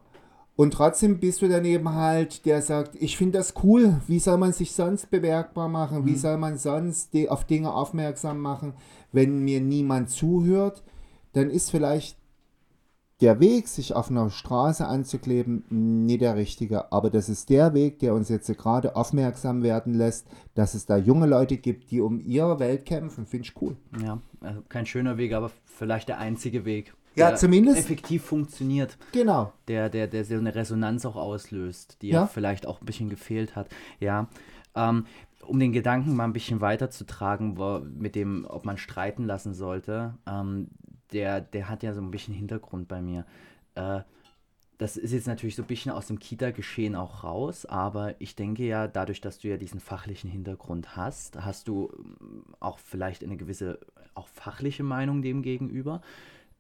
[0.57, 4.53] Und trotzdem bist du daneben halt, der sagt, ich finde das cool, wie soll man
[4.53, 6.07] sich sonst bemerkbar machen, mhm.
[6.07, 8.75] wie soll man sonst auf Dinge aufmerksam machen,
[9.11, 10.85] wenn mir niemand zuhört,
[11.33, 12.17] dann ist vielleicht
[13.21, 15.65] der Weg, sich auf einer Straße anzukleben,
[16.07, 16.93] nicht der richtige.
[16.93, 20.97] Aber das ist der Weg, der uns jetzt gerade aufmerksam werden lässt, dass es da
[20.97, 23.27] junge Leute gibt, die um ihre Welt kämpfen.
[23.27, 23.77] Finde ich cool.
[24.03, 27.79] Ja, also kein schöner Weg, aber vielleicht der einzige Weg ja, zumindest.
[27.79, 28.97] effektiv funktioniert.
[29.13, 29.53] Genau.
[29.69, 33.11] Der, der, der so eine Resonanz auch auslöst, die ja, ja vielleicht auch ein bisschen
[33.11, 33.69] gefehlt hat.
[34.01, 34.29] Ja.
[34.75, 35.07] Ähm,
[35.47, 40.15] um den Gedanken mal ein bisschen weiterzutragen, wo, mit dem, ob man streiten lassen sollte,
[40.27, 40.69] ähm,
[41.13, 43.27] der, der hat ja so ein bisschen Hintergrund bei mir.
[43.75, 44.01] Äh,
[44.79, 48.65] das ist jetzt natürlich so ein bisschen aus dem Kita-Geschehen auch raus, aber ich denke
[48.65, 53.37] ja, dadurch, dass du ja diesen fachlichen Hintergrund hast, hast du ähm, auch vielleicht eine
[53.37, 53.79] gewisse,
[54.15, 56.03] auch fachliche Meinung dem gegenüber.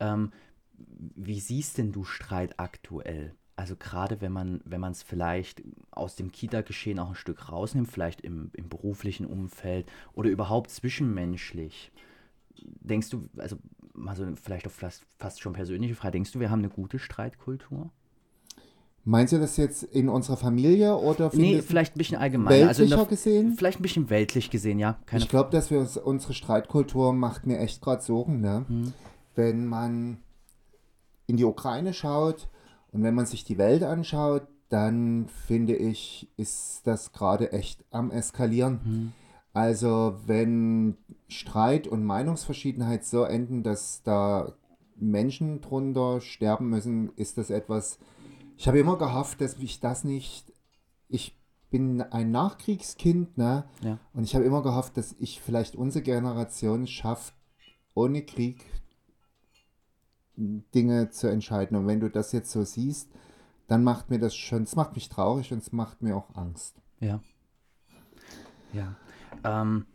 [0.01, 0.33] Ähm,
[0.79, 3.35] wie siehst denn du Streit aktuell?
[3.57, 7.89] Also gerade wenn man, wenn man es vielleicht aus dem Kita-Geschehen auch ein Stück rausnimmt,
[7.89, 11.93] vielleicht im, im beruflichen Umfeld oder überhaupt zwischenmenschlich.
[12.57, 13.57] Denkst du, also
[14.07, 17.91] also vielleicht auch fast, fast schon persönliche Frage, denkst du, wir haben eine gute Streitkultur?
[19.05, 22.55] Meinst du das jetzt in unserer Familie oder Nee, vielleicht ein bisschen allgemein.
[22.55, 23.55] Weltlicher also gesehen?
[23.55, 24.99] Vielleicht ein bisschen weltlich gesehen, ja.
[25.13, 28.65] ich glaube, dass wir uns, unsere Streitkultur macht mir echt gerade Sorgen, ne?
[28.67, 28.93] Hm
[29.35, 30.19] wenn man
[31.27, 32.49] in die Ukraine schaut
[32.93, 38.11] und wenn man sich die Welt anschaut, dann finde ich, ist das gerade echt am
[38.11, 38.81] Eskalieren.
[38.85, 39.13] Mhm.
[39.53, 40.97] Also wenn
[41.29, 44.53] Streit und Meinungsverschiedenheit so enden, dass da
[44.97, 47.99] Menschen drunter sterben müssen, ist das etwas,
[48.57, 50.53] ich habe immer gehofft, dass ich das nicht,
[51.09, 51.39] ich
[51.71, 53.65] bin ein Nachkriegskind, ne?
[53.83, 53.99] Ja.
[54.13, 57.35] Und ich habe immer gehofft, dass ich vielleicht unsere Generation schafft,
[57.95, 58.65] ohne Krieg
[60.37, 61.77] Dinge zu entscheiden.
[61.77, 63.09] Und wenn du das jetzt so siehst,
[63.69, 66.77] dann macht mir das schon, es macht mich traurig und es macht mir auch Angst.
[67.01, 67.21] Ja.
[68.73, 68.97] Ja.
[69.45, 69.87] Ähm,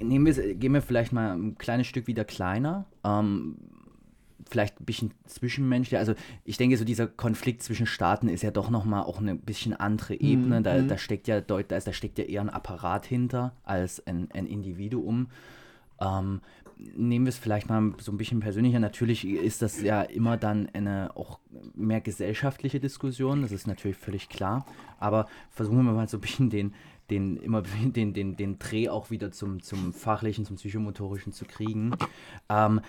[0.00, 2.86] nehmen wir, gehen wir vielleicht mal ein kleines Stück wieder kleiner.
[3.04, 3.56] Ähm,
[4.48, 5.98] vielleicht ein bisschen zwischenmenschlich.
[5.98, 9.74] Also ich denke, so dieser Konflikt zwischen Staaten ist ja doch nochmal auch eine bisschen
[9.74, 10.60] andere Ebene.
[10.60, 10.64] Mhm.
[10.64, 14.46] Da, da, steckt ja deut, da, steckt ja eher ein Apparat hinter als ein, ein
[14.46, 15.28] Individuum.
[16.00, 16.40] Ähm,
[16.76, 18.78] nehmen wir es vielleicht mal so ein bisschen persönlicher.
[18.78, 21.38] Natürlich ist das ja immer dann eine auch
[21.74, 24.66] mehr gesellschaftliche Diskussion, das ist natürlich völlig klar.
[24.98, 26.74] Aber versuchen wir mal so ein bisschen den,
[27.10, 31.96] den, immer den, den, den Dreh auch wieder zum, zum fachlichen, zum psychomotorischen zu kriegen.
[32.48, 32.80] Ähm,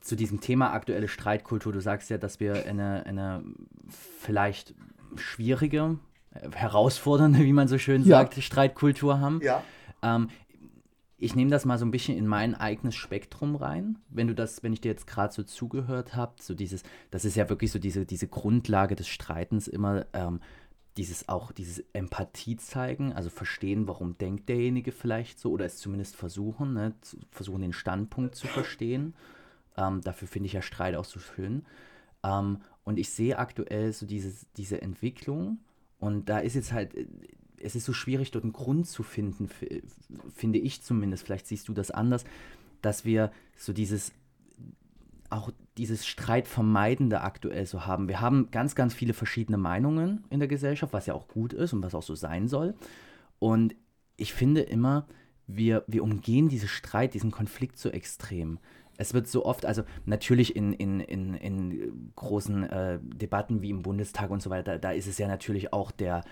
[0.00, 3.44] zu diesem Thema aktuelle Streitkultur, du sagst ja, dass wir eine, eine
[3.88, 4.74] vielleicht
[5.14, 5.98] schwierige,
[6.52, 8.18] herausfordernde, wie man so schön ja.
[8.18, 9.40] sagt, Streitkultur haben.
[9.42, 9.62] Ja.
[10.02, 10.28] Ähm,
[11.22, 13.98] ich nehme das mal so ein bisschen in mein eigenes Spektrum rein.
[14.08, 16.82] Wenn du das, wenn ich dir jetzt gerade so zugehört habe, so dieses,
[17.12, 20.40] das ist ja wirklich so diese, diese Grundlage des Streitens immer, ähm,
[20.96, 26.16] dieses auch, dieses Empathie zeigen, also verstehen, warum denkt derjenige vielleicht so, oder es zumindest
[26.16, 26.92] versuchen, ne,
[27.30, 29.14] versuchen den Standpunkt zu verstehen.
[29.76, 31.64] Ähm, dafür finde ich ja Streit auch so schön.
[32.24, 35.60] Ähm, und ich sehe aktuell so dieses, diese Entwicklung.
[36.00, 36.96] Und da ist jetzt halt,
[37.62, 39.48] es ist so schwierig, dort einen Grund zu finden,
[40.34, 42.24] finde ich zumindest, vielleicht siehst du das anders,
[42.80, 44.12] dass wir so dieses
[45.30, 48.06] auch dieses Streitvermeidende aktuell so haben.
[48.06, 51.72] Wir haben ganz, ganz viele verschiedene Meinungen in der Gesellschaft, was ja auch gut ist
[51.72, 52.74] und was auch so sein soll.
[53.38, 53.74] Und
[54.16, 55.06] ich finde immer,
[55.46, 58.58] wir, wir umgehen diesen Streit, diesen Konflikt so extrem.
[58.98, 63.82] Es wird so oft, also natürlich in, in, in, in großen äh, Debatten wie im
[63.82, 66.24] Bundestag und so weiter, da ist es ja natürlich auch der,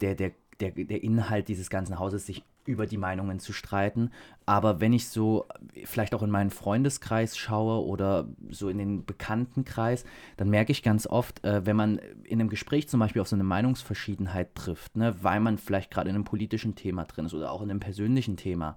[0.00, 4.10] der, der der, der Inhalt dieses ganzen Hauses, sich über die Meinungen zu streiten.
[4.44, 5.46] Aber wenn ich so
[5.84, 10.04] vielleicht auch in meinen Freundeskreis schaue oder so in den Bekanntenkreis,
[10.36, 13.36] dann merke ich ganz oft, äh, wenn man in einem Gespräch zum Beispiel auf so
[13.36, 17.52] eine Meinungsverschiedenheit trifft, ne, weil man vielleicht gerade in einem politischen Thema drin ist oder
[17.52, 18.76] auch in einem persönlichen Thema,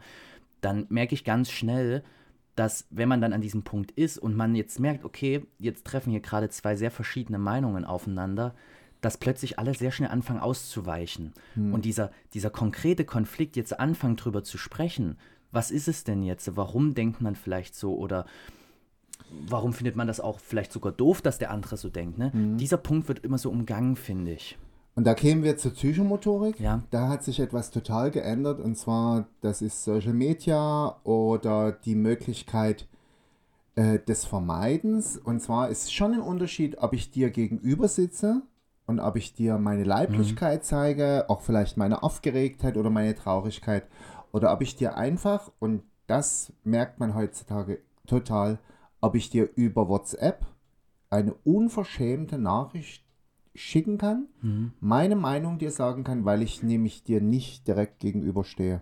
[0.61, 2.03] dann merke ich ganz schnell,
[2.55, 6.11] dass wenn man dann an diesem Punkt ist und man jetzt merkt, okay, jetzt treffen
[6.11, 8.55] hier gerade zwei sehr verschiedene Meinungen aufeinander,
[9.01, 11.33] dass plötzlich alle sehr schnell anfangen auszuweichen.
[11.55, 11.73] Hm.
[11.73, 15.17] Und dieser, dieser konkrete Konflikt, jetzt anfangen drüber zu sprechen,
[15.51, 16.55] was ist es denn jetzt?
[16.55, 17.95] Warum denkt man vielleicht so?
[17.95, 18.25] Oder
[19.47, 22.17] warum findet man das auch vielleicht sogar doof, dass der andere so denkt?
[22.17, 22.31] Ne?
[22.31, 22.57] Hm.
[22.57, 24.57] Dieser Punkt wird immer so umgangen, finde ich.
[24.93, 26.59] Und da kämen wir zur Psychomotorik.
[26.59, 26.83] Ja.
[26.91, 28.59] Da hat sich etwas total geändert.
[28.59, 32.87] Und zwar, das ist Social Media oder die Möglichkeit
[33.75, 35.17] äh, des Vermeidens.
[35.17, 38.41] Und zwar ist schon ein Unterschied, ob ich dir gegenüber sitze
[38.85, 40.65] und ob ich dir meine Leiblichkeit mhm.
[40.65, 43.85] zeige, auch vielleicht meine Aufgeregtheit oder meine Traurigkeit,
[44.31, 48.59] oder ob ich dir einfach, und das merkt man heutzutage total,
[49.01, 50.45] ob ich dir über WhatsApp
[51.09, 53.03] eine unverschämte Nachricht
[53.53, 54.73] schicken kann, mhm.
[54.79, 58.81] meine Meinung dir sagen kann, weil ich nämlich dir nicht direkt gegenüberstehe.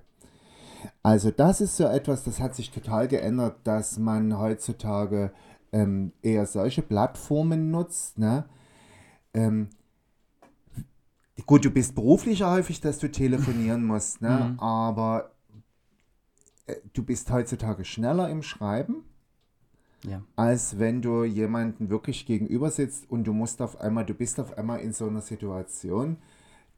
[1.04, 5.32] Also das ist so etwas, das hat sich total geändert, dass man heutzutage
[5.72, 8.18] ähm, eher solche Plattformen nutzt.
[8.18, 8.46] Ne?
[9.34, 9.70] Ähm,
[11.45, 14.52] Gut, du bist beruflich häufig, dass du telefonieren musst, ne?
[14.52, 14.60] Mhm.
[14.60, 15.32] aber
[16.65, 19.04] äh, du bist heutzutage schneller im Schreiben,
[20.04, 20.23] ja.
[20.36, 24.58] als wenn du jemanden wirklich gegenüber sitzt und du musst auf einmal, du bist auf
[24.58, 26.17] einmal in so einer Situation,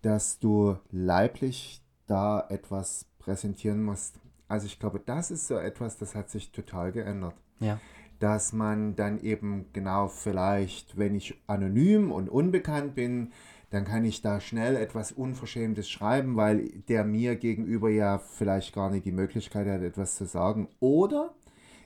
[0.02, 4.20] dass du leiblich da etwas präsentieren musst.
[4.48, 7.36] Also ich glaube, das ist so etwas, das hat sich total geändert.
[7.60, 7.80] Ja.
[8.20, 13.32] Dass man dann eben genau vielleicht, wenn ich anonym und unbekannt bin,
[13.72, 18.90] dann kann ich da schnell etwas Unverschämtes schreiben, weil der mir gegenüber ja vielleicht gar
[18.90, 20.68] nicht die Möglichkeit hat, etwas zu sagen.
[20.82, 21.34] Oder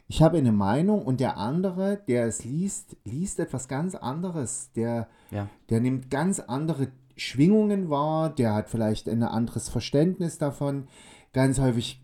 [0.08, 4.71] ich habe eine Meinung und der andere, der es liest, liest etwas ganz anderes.
[4.76, 5.48] Der, ja.
[5.69, 10.88] der nimmt ganz andere Schwingungen wahr, der hat vielleicht ein anderes Verständnis davon.
[11.34, 12.02] Ganz häufig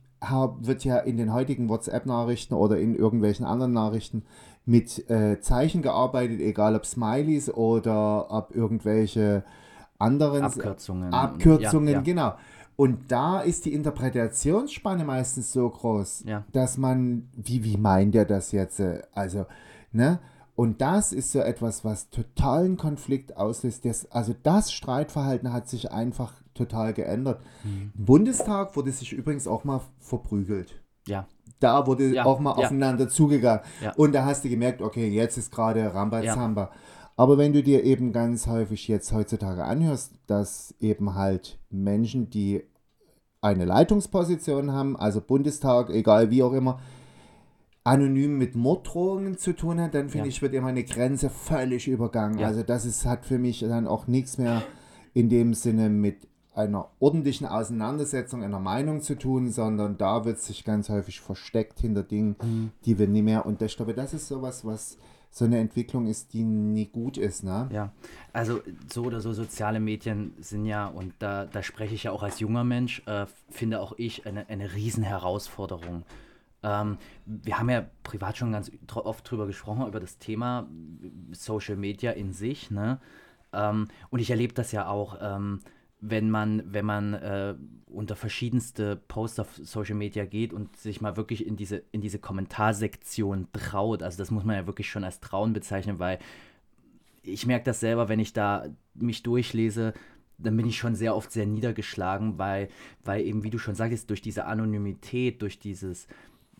[0.60, 4.24] wird ja in den heutigen WhatsApp-Nachrichten oder in irgendwelchen anderen Nachrichten
[4.64, 9.44] mit äh, Zeichen gearbeitet, egal ob Smileys oder ob irgendwelche
[10.02, 11.14] anderen Abkürzungen.
[11.14, 12.02] Abkürzungen, ja, ja.
[12.02, 12.34] genau.
[12.76, 16.44] Und da ist die Interpretationsspanne meistens so groß, ja.
[16.52, 18.82] dass man, wie, wie meint er das jetzt?
[19.14, 19.46] Also,
[19.92, 20.20] ne?
[20.56, 23.86] Und das ist so etwas, was totalen Konflikt auslöst.
[23.86, 27.42] Das, also das Streitverhalten hat sich einfach total geändert.
[27.64, 27.92] Mhm.
[27.98, 30.82] Im Bundestag wurde sich übrigens auch mal verprügelt.
[31.08, 31.28] Ja.
[31.60, 32.26] Da wurde ja.
[32.26, 33.62] auch mal aufeinander zugegangen.
[33.96, 36.62] Und da hast du gemerkt, okay, jetzt ist gerade Rambazamba.
[36.62, 36.72] Ja.
[37.16, 42.64] Aber wenn du dir eben ganz häufig jetzt heutzutage anhörst, dass eben halt Menschen, die
[43.42, 46.80] eine Leitungsposition haben, also Bundestag, egal wie auch immer,
[47.84, 50.30] anonym mit Morddrohungen zu tun hat, dann finde ja.
[50.30, 52.38] ich, wird immer eine Grenze völlig übergangen.
[52.40, 52.48] Ja.
[52.48, 54.62] Also das ist, hat für mich dann auch nichts mehr
[55.14, 60.64] in dem Sinne mit einer ordentlichen Auseinandersetzung einer Meinung zu tun, sondern da wird sich
[60.64, 62.72] ganz häufig versteckt hinter Dingen, mhm.
[62.86, 63.46] die wir nicht mehr.
[63.46, 64.98] Und ich glaube, das ist sowas, was
[65.34, 67.70] so eine Entwicklung ist, die nie gut ist, ne?
[67.72, 67.94] Ja,
[68.34, 68.60] also
[68.92, 72.42] so oder so soziale Medien sind ja, und da, da spreche ich ja auch als
[72.42, 76.04] junger Mensch, äh, finde auch ich eine, eine Riesenherausforderung.
[76.64, 80.68] Ähm, wir haben ja privat schon ganz oft drüber gesprochen, über das Thema
[81.32, 83.00] Social Media in sich, ne?
[83.54, 85.18] Ähm, und ich erlebe das ja auch.
[85.22, 85.62] Ähm,
[86.02, 91.16] wenn man, wenn man äh, unter verschiedenste Posts auf Social Media geht und sich mal
[91.16, 94.02] wirklich in diese, in diese Kommentarsektion traut.
[94.02, 96.18] Also das muss man ja wirklich schon als Trauen bezeichnen, weil
[97.22, 99.94] ich merke das selber, wenn ich da mich durchlese,
[100.40, 102.70] dann bin ich schon sehr oft sehr niedergeschlagen, weil,
[103.04, 106.08] weil eben, wie du schon sagtest, durch diese Anonymität, durch dieses,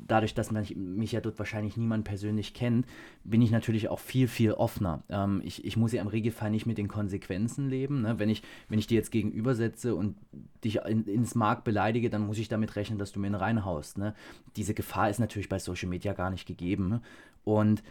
[0.08, 2.86] dadurch, dass mich ja dort wahrscheinlich niemand persönlich kennt,
[3.24, 5.04] bin ich natürlich auch viel, viel offener.
[5.10, 8.02] Ähm, ich, ich muss ja im Regelfall nicht mit den Konsequenzen leben.
[8.02, 8.20] Ne?
[8.20, 10.18] Wenn, ich, wenn ich dir jetzt gegenübersetze und
[10.64, 13.98] dich in, ins Mark beleidige, dann muss ich damit rechnen, dass du mir einen reinhaust.
[13.98, 14.16] Ne?
[14.56, 17.02] Diese Gefahr ist natürlich bei Social Media gar nicht gegeben.
[17.44, 17.84] Und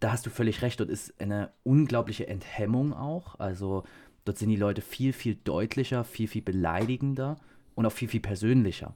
[0.00, 3.38] da hast du völlig recht, dort ist eine unglaubliche Enthemmung auch.
[3.40, 3.84] Also
[4.24, 7.36] dort sind die Leute viel, viel deutlicher, viel, viel beleidigender
[7.74, 8.94] und auch viel, viel persönlicher.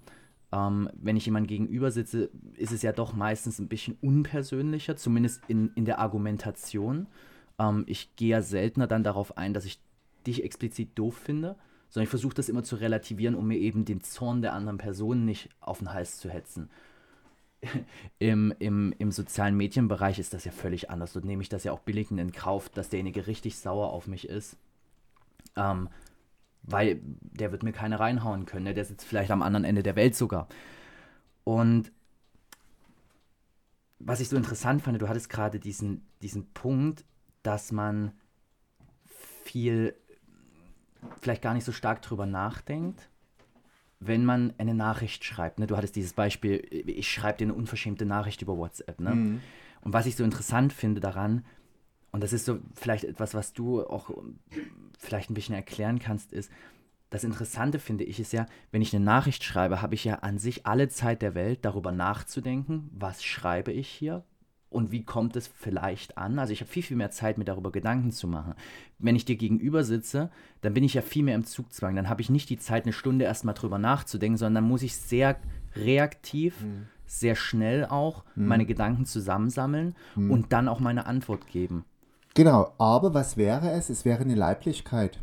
[0.53, 5.43] Ähm, wenn ich jemandem gegenüber sitze, ist es ja doch meistens ein bisschen unpersönlicher, zumindest
[5.49, 7.07] in, in der Argumentation.
[7.59, 9.81] Ähm, ich gehe ja seltener dann darauf ein, dass ich
[10.27, 11.57] dich explizit doof finde,
[11.89, 15.25] sondern ich versuche das immer zu relativieren, um mir eben den Zorn der anderen Person
[15.25, 16.69] nicht auf den Hals zu hetzen.
[18.19, 21.13] Im, im, Im sozialen Medienbereich ist das ja völlig anders.
[21.13, 24.27] Dort nehme ich das ja auch billigend in Kauf, dass derjenige richtig sauer auf mich
[24.29, 24.57] ist.
[25.57, 25.91] Ähm,
[26.63, 28.65] weil der wird mir keine reinhauen können.
[28.65, 28.75] Ne?
[28.75, 30.49] Der sitzt vielleicht am anderen Ende der Welt sogar.
[31.45, 31.93] Und
[33.99, 37.05] was ich so interessant fand, du hattest gerade diesen, diesen Punkt,
[37.43, 38.13] dass man
[39.45, 39.95] viel,
[41.21, 43.09] vielleicht gar nicht so stark drüber nachdenkt,
[43.99, 45.59] wenn man eine Nachricht schreibt.
[45.59, 45.67] Ne?
[45.67, 49.01] Du hattest dieses Beispiel, ich schreibe dir eine unverschämte Nachricht über WhatsApp.
[49.01, 49.15] Ne?
[49.15, 49.41] Mhm.
[49.83, 51.45] Und was ich so interessant finde daran,
[52.13, 54.11] und das ist so vielleicht etwas, was du auch
[54.99, 56.51] vielleicht ein bisschen erklären kannst, ist,
[57.11, 60.39] das Interessante finde ich ist ja, wenn ich eine Nachricht schreibe, habe ich ja an
[60.39, 64.25] sich alle Zeit der Welt darüber nachzudenken, was schreibe ich hier
[64.69, 66.39] und wie kommt es vielleicht an.
[66.39, 68.55] Also ich habe viel, viel mehr Zeit, mir darüber Gedanken zu machen.
[69.01, 70.31] Wenn ich dir gegenüber sitze,
[70.61, 71.97] dann bin ich ja viel mehr im Zugzwang.
[71.97, 74.95] Dann habe ich nicht die Zeit, eine Stunde erstmal drüber nachzudenken, sondern dann muss ich
[74.95, 75.37] sehr
[75.75, 76.87] reaktiv, mhm.
[77.07, 78.47] sehr schnell auch mhm.
[78.47, 80.31] meine Gedanken zusammensammeln mhm.
[80.31, 81.85] und dann auch meine Antwort geben.
[82.35, 83.91] Genau, aber was wäre es?
[83.91, 85.21] Es wäre eine Leiblichkeit.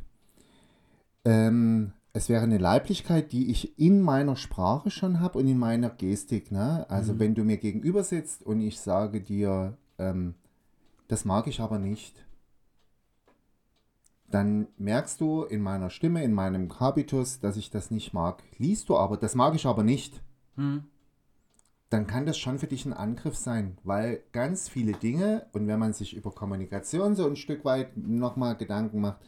[1.26, 5.90] Ähm, es wäre eine Leiblichkeit, die ich in meiner Sprache schon habe und in meiner
[5.90, 6.52] Gestik.
[6.52, 6.86] Ne?
[6.90, 7.20] Also mhm.
[7.20, 10.36] wenn du mir gegenüber sitzt und ich sage dir, ähm,
[11.08, 12.26] das mag ich aber nicht,
[14.30, 18.44] dann merkst du in meiner Stimme, in meinem Habitus, dass ich das nicht mag.
[18.58, 20.22] Liest du aber, das mag ich aber nicht.
[20.58, 20.84] Mhm
[21.90, 25.80] dann kann das schon für dich ein Angriff sein, weil ganz viele Dinge, und wenn
[25.80, 29.22] man sich über Kommunikation so ein Stück weit nochmal Gedanken macht,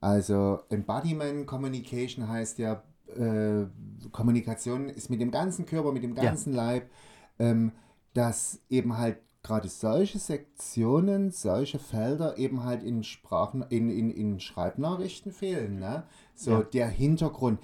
[0.00, 2.82] also Embodiment Communication heißt ja,
[3.16, 3.66] äh,
[4.10, 6.64] Kommunikation ist mit dem ganzen Körper, mit dem ganzen ja.
[6.64, 6.90] Leib,
[7.38, 7.72] ähm,
[8.14, 14.40] dass eben halt gerade solche Sektionen, solche Felder eben halt in Sprachen, in, in, in
[14.40, 15.78] Schreibnachrichten fehlen.
[15.78, 16.04] Ne?
[16.34, 16.62] So ja.
[16.62, 17.60] der Hintergrund.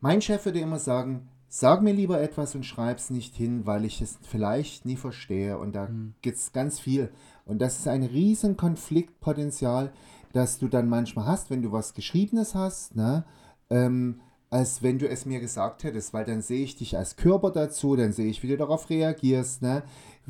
[0.00, 4.00] Mein Chef würde immer sagen, sag mir lieber etwas und schreib's nicht hin, weil ich
[4.00, 5.58] es vielleicht nie verstehe.
[5.58, 6.14] Und da mhm.
[6.22, 7.10] gibt es ganz viel.
[7.44, 9.92] Und das ist ein riesen Konfliktpotenzial,
[10.32, 13.24] das du dann manchmal hast, wenn du was Geschriebenes hast, ne?
[13.68, 17.50] Ähm, als wenn du es mir gesagt hättest, weil dann sehe ich dich als Körper
[17.50, 19.82] dazu, dann sehe ich, wie du darauf reagierst, ne?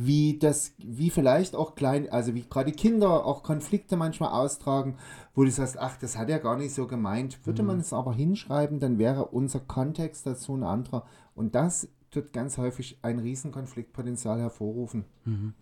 [0.03, 4.96] Wie das, wie vielleicht auch klein, also wie gerade Kinder auch Konflikte manchmal austragen,
[5.34, 7.44] wo du sagst, ach, das hat er gar nicht so gemeint.
[7.46, 7.68] Würde mhm.
[7.68, 11.07] man es aber hinschreiben, dann wäre unser Kontext dazu ein anderer.
[11.34, 15.05] Und das tut ganz häufig ein Riesenkonfliktpotenzial hervorrufen.
[15.26, 15.53] Mhm.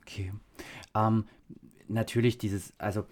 [0.00, 0.32] Okay.
[0.94, 1.24] Ähm,
[1.86, 3.04] natürlich dieses, also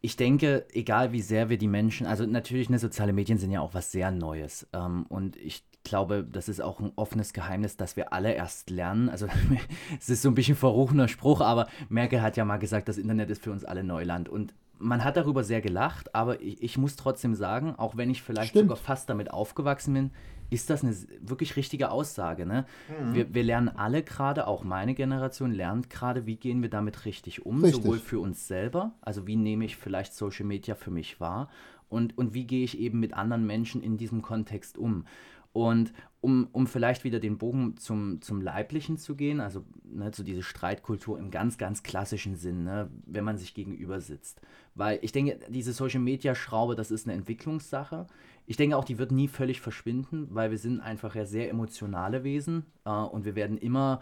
[0.00, 3.60] ich denke, egal wie sehr wir die Menschen, also natürlich, ne, soziale Medien sind ja
[3.60, 4.66] auch was sehr Neues.
[4.72, 9.08] Ähm, und ich glaube, das ist auch ein offenes Geheimnis, dass wir alle erst lernen.
[9.08, 9.26] Also
[10.00, 13.30] es ist so ein bisschen verruchener Spruch, aber Merkel hat ja mal gesagt, das Internet
[13.30, 14.28] ist für uns alle Neuland.
[14.28, 18.22] Und man hat darüber sehr gelacht, aber ich, ich muss trotzdem sagen, auch wenn ich
[18.22, 18.64] vielleicht Stimmt.
[18.64, 20.10] sogar fast damit aufgewachsen bin,
[20.50, 22.44] ist das eine wirklich richtige Aussage.
[22.44, 22.66] Ne?
[22.88, 23.14] Mhm.
[23.14, 27.46] Wir, wir, lernen alle gerade, auch meine Generation lernt gerade, wie gehen wir damit richtig
[27.46, 27.82] um, richtig.
[27.82, 31.48] sowohl für uns selber, also wie nehme ich vielleicht Social Media für mich wahr
[31.88, 35.06] und, und wie gehe ich eben mit anderen Menschen in diesem Kontext um.
[35.52, 35.92] Und
[36.22, 40.42] um, um vielleicht wieder den Bogen zum, zum Leiblichen zu gehen, also ne, zu dieser
[40.42, 44.40] Streitkultur im ganz, ganz klassischen Sinn, ne, wenn man sich gegenüber sitzt.
[44.74, 48.06] Weil ich denke, diese Social-Media-Schraube, das ist eine Entwicklungssache.
[48.46, 52.22] Ich denke auch, die wird nie völlig verschwinden, weil wir sind einfach ja sehr emotionale
[52.22, 54.00] Wesen äh, und wir werden immer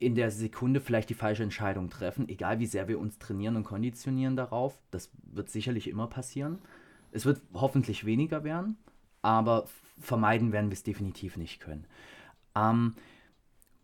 [0.00, 3.64] in der Sekunde vielleicht die falsche Entscheidung treffen, egal wie sehr wir uns trainieren und
[3.64, 4.80] konditionieren darauf.
[4.90, 6.58] Das wird sicherlich immer passieren.
[7.10, 8.76] Es wird hoffentlich weniger werden,
[9.22, 9.66] aber
[10.00, 11.86] vermeiden werden wir es definitiv nicht können.
[12.54, 12.94] Ähm,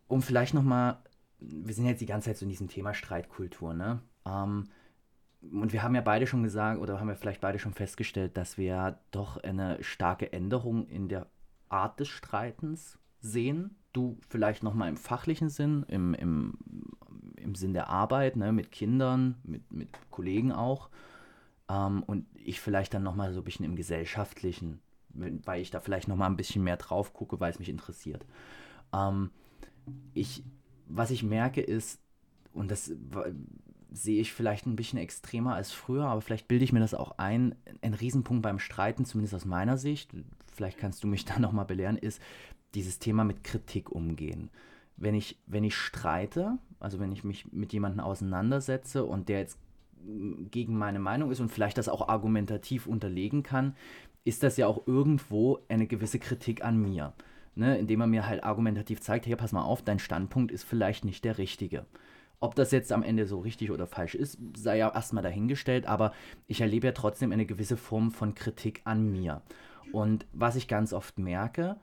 [0.08, 0.98] um vielleicht nochmal,
[1.40, 4.00] wir sind jetzt die ganze Zeit so in diesem Thema Streitkultur, ne?
[4.26, 4.68] Ähm,
[5.52, 8.56] und wir haben ja beide schon gesagt, oder haben wir vielleicht beide schon festgestellt, dass
[8.56, 11.26] wir doch eine starke Änderung in der
[11.68, 13.76] Art des Streitens sehen.
[13.92, 16.54] Du vielleicht nochmal im fachlichen Sinn, im, im,
[17.36, 20.88] im Sinn der Arbeit, ne, mit Kindern, mit, mit Kollegen auch.
[21.68, 24.80] Ähm, und ich vielleicht dann nochmal so ein bisschen im gesellschaftlichen
[25.14, 28.24] weil ich da vielleicht noch mal ein bisschen mehr drauf gucke, weil es mich interessiert.
[28.92, 29.30] Ähm,
[30.12, 30.42] ich,
[30.86, 32.00] was ich merke ist,
[32.52, 32.92] und das
[33.92, 37.18] sehe ich vielleicht ein bisschen extremer als früher, aber vielleicht bilde ich mir das auch
[37.18, 40.10] ein, ein Riesenpunkt beim Streiten, zumindest aus meiner Sicht,
[40.52, 42.20] vielleicht kannst du mich da noch mal belehren, ist
[42.74, 44.50] dieses Thema mit Kritik umgehen.
[44.96, 49.58] Wenn ich, wenn ich streite, also wenn ich mich mit jemandem auseinandersetze und der jetzt
[50.50, 53.74] gegen meine Meinung ist und vielleicht das auch argumentativ unterlegen kann,
[54.24, 57.12] ist das ja auch irgendwo eine gewisse Kritik an mir.
[57.54, 57.78] Ne?
[57.78, 61.24] Indem er mir halt argumentativ zeigt, hey, pass mal auf, dein Standpunkt ist vielleicht nicht
[61.24, 61.86] der richtige.
[62.40, 66.12] Ob das jetzt am Ende so richtig oder falsch ist, sei ja erstmal dahingestellt, aber
[66.46, 69.42] ich erlebe ja trotzdem eine gewisse Form von Kritik an mir.
[69.92, 71.76] Und was ich ganz oft merke,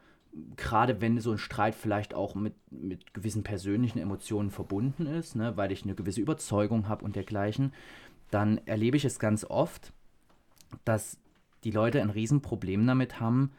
[0.58, 5.56] gerade wenn so ein Streit vielleicht auch mit, mit gewissen persönlichen Emotionen verbunden ist, ne,
[5.58, 7.74] weil ich eine gewisse Überzeugung habe und dergleichen,
[8.30, 9.94] dann erlebe ich es ganz oft,
[10.86, 11.18] dass
[11.64, 13.51] die Leute ein Riesenproblem damit haben,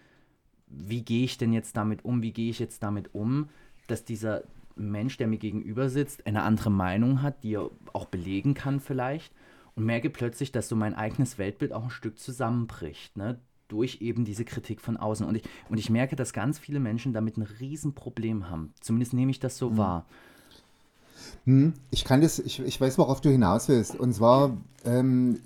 [0.66, 3.48] wie gehe ich denn jetzt damit um, wie gehe ich jetzt damit um,
[3.86, 4.44] dass dieser
[4.74, 9.32] Mensch, der mir gegenüber sitzt, eine andere Meinung hat, die er auch belegen kann vielleicht
[9.74, 13.38] und merke plötzlich, dass so mein eigenes Weltbild auch ein Stück zusammenbricht, ne?
[13.68, 15.26] durch eben diese Kritik von außen.
[15.26, 18.74] Und ich, und ich merke, dass ganz viele Menschen damit ein Riesenproblem haben.
[18.80, 19.76] Zumindest nehme ich das so mhm.
[19.78, 20.06] wahr.
[21.44, 23.98] Hm, ich kann das, ich, ich weiß, worauf du hinaus willst.
[23.98, 25.40] Und zwar, ähm,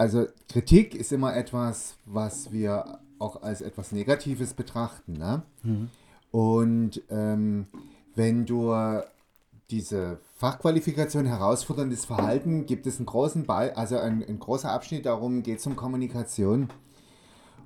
[0.00, 5.12] also Kritik ist immer etwas, was wir auch als etwas Negatives betrachten.
[5.12, 5.42] Ne?
[5.62, 5.90] Mhm.
[6.30, 7.66] Und ähm,
[8.14, 8.74] wenn du
[9.68, 15.42] diese Fachqualifikation herausforderndes Verhalten, gibt es einen großen Ball, also ein, ein großer Abschnitt darum,
[15.42, 16.70] geht es um Kommunikation.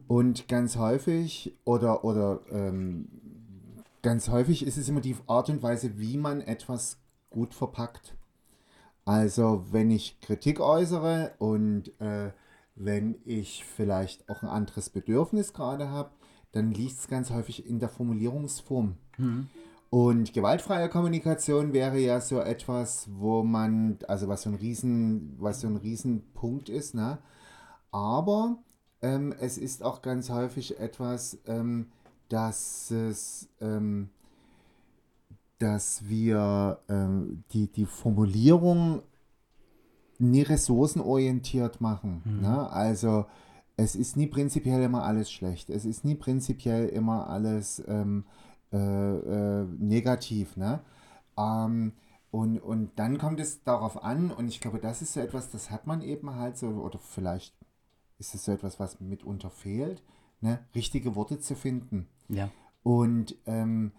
[0.08, 3.06] Und ganz häufig oder, oder ähm,
[4.02, 6.96] ganz häufig ist es immer die Art und Weise, wie man etwas
[7.30, 8.16] gut verpackt.
[9.04, 12.30] Also wenn ich Kritik äußere und äh,
[12.74, 16.10] wenn ich vielleicht auch ein anderes Bedürfnis gerade habe,
[16.52, 18.96] dann liegt es ganz häufig in der Formulierungsform.
[19.18, 19.48] Mhm.
[19.90, 25.60] Und gewaltfreie Kommunikation wäre ja so etwas, wo man, also was so ein Riesen, was
[25.60, 27.18] so ein Riesenpunkt ist, ne?
[27.92, 28.58] Aber
[29.02, 31.92] ähm, es ist auch ganz häufig etwas, ähm,
[32.28, 34.10] dass es ähm,
[35.58, 39.02] dass wir ähm, die, die Formulierung
[40.18, 42.22] nie ressourcenorientiert machen.
[42.24, 42.40] Mhm.
[42.40, 42.70] Ne?
[42.70, 43.26] Also
[43.76, 45.70] es ist nie prinzipiell immer alles schlecht.
[45.70, 48.24] Es ist nie prinzipiell immer alles ähm,
[48.72, 50.56] äh, äh, negativ.
[50.56, 50.80] Ne?
[51.36, 51.92] Ähm,
[52.30, 55.70] und, und dann kommt es darauf an, und ich glaube, das ist so etwas, das
[55.70, 57.54] hat man eben halt so, oder vielleicht
[58.18, 60.02] ist es so etwas, was mitunter fehlt,
[60.40, 60.58] ne?
[60.74, 62.08] richtige Worte zu finden.
[62.28, 62.50] Ja.
[62.82, 63.92] Und ähm,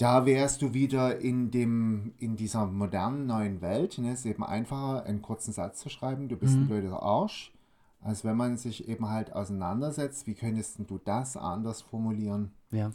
[0.00, 3.98] da wärst du wieder in, dem, in dieser modernen neuen Welt.
[3.98, 4.12] Ne?
[4.12, 6.62] Es ist eben einfacher, einen kurzen Satz zu schreiben, du bist mhm.
[6.62, 7.52] ein blöder Arsch,
[8.00, 12.50] als wenn man sich eben halt auseinandersetzt, wie könntest du das anders formulieren?
[12.70, 12.92] Ja.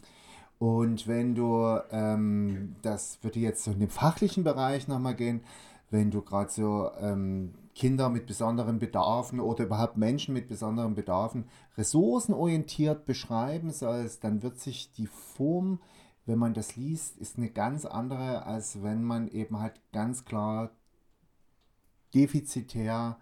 [0.57, 5.41] Und wenn du, ähm, das würde jetzt so in den fachlichen Bereich nochmal gehen,
[5.91, 11.45] wenn du gerade so ähm, Kinder mit besonderen Bedarfen oder überhaupt Menschen mit besonderen Bedarfen
[11.77, 15.77] ressourcenorientiert beschreiben sollst, dann wird sich die Form
[16.25, 20.71] wenn man das liest, ist eine ganz andere, als wenn man eben halt ganz klar
[22.13, 23.17] defizitär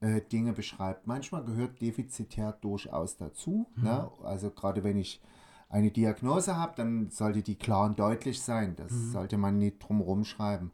[0.00, 1.06] äh, Dinge beschreibt.
[1.06, 3.66] Manchmal gehört defizitär durchaus dazu.
[3.76, 3.84] Mhm.
[3.84, 4.10] Ne?
[4.22, 5.20] Also gerade wenn ich
[5.68, 8.76] eine Diagnose habe, dann sollte die klar und deutlich sein.
[8.76, 9.10] Das mhm.
[9.10, 10.72] sollte man nicht drumherum schreiben.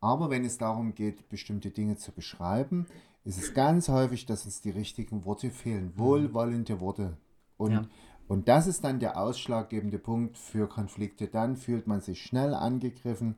[0.00, 2.86] Aber wenn es darum geht, bestimmte Dinge zu beschreiben,
[3.24, 5.92] ist es ganz häufig, dass uns die richtigen Worte fehlen.
[5.94, 5.98] Mhm.
[5.98, 7.16] Wohlwollende Worte.
[7.56, 7.84] Und ja.
[8.28, 11.28] Und das ist dann der ausschlaggebende Punkt für Konflikte.
[11.28, 13.36] Dann fühlt man sich schnell angegriffen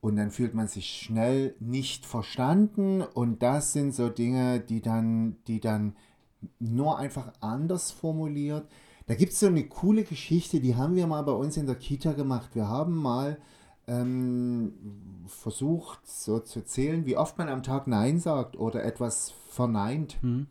[0.00, 3.02] und dann fühlt man sich schnell nicht verstanden.
[3.02, 5.96] Und das sind so Dinge, die dann, die dann
[6.60, 8.68] nur einfach anders formuliert.
[9.06, 11.76] Da gibt es so eine coole Geschichte, die haben wir mal bei uns in der
[11.76, 12.54] Kita gemacht.
[12.54, 13.38] Wir haben mal
[13.86, 14.74] ähm,
[15.26, 20.22] versucht, so zu zählen, wie oft man am Tag Nein sagt oder etwas verneint.
[20.22, 20.46] Mhm.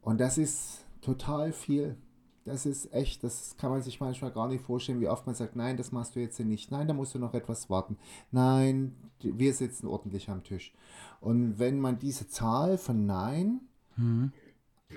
[0.00, 1.96] Und das ist total viel.
[2.46, 5.56] Das ist echt, das kann man sich manchmal gar nicht vorstellen, wie oft man sagt,
[5.56, 6.70] nein, das machst du jetzt nicht.
[6.70, 7.98] Nein, da musst du noch etwas warten.
[8.30, 10.72] Nein, wir sitzen ordentlich am Tisch.
[11.20, 13.60] Und wenn man diese Zahl von Nein
[13.96, 14.32] mhm.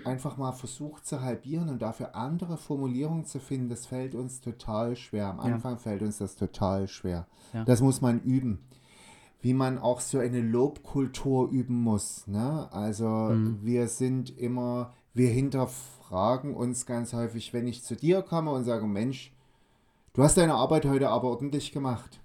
[0.05, 4.95] einfach mal versucht zu halbieren und dafür andere Formulierungen zu finden, das fällt uns total
[4.95, 5.27] schwer.
[5.27, 5.77] Am Anfang ja.
[5.77, 7.27] fällt uns das total schwer.
[7.53, 7.63] Ja.
[7.65, 8.59] Das muss man üben
[9.41, 12.27] wie man auch so eine Lobkultur üben muss.
[12.27, 12.67] Ne?
[12.71, 13.59] Also mhm.
[13.63, 18.63] wir sind immer, wir hinterfragen fragen uns ganz häufig, wenn ich zu dir komme und
[18.63, 19.31] sage, Mensch,
[20.13, 22.19] du hast deine Arbeit heute aber ordentlich gemacht,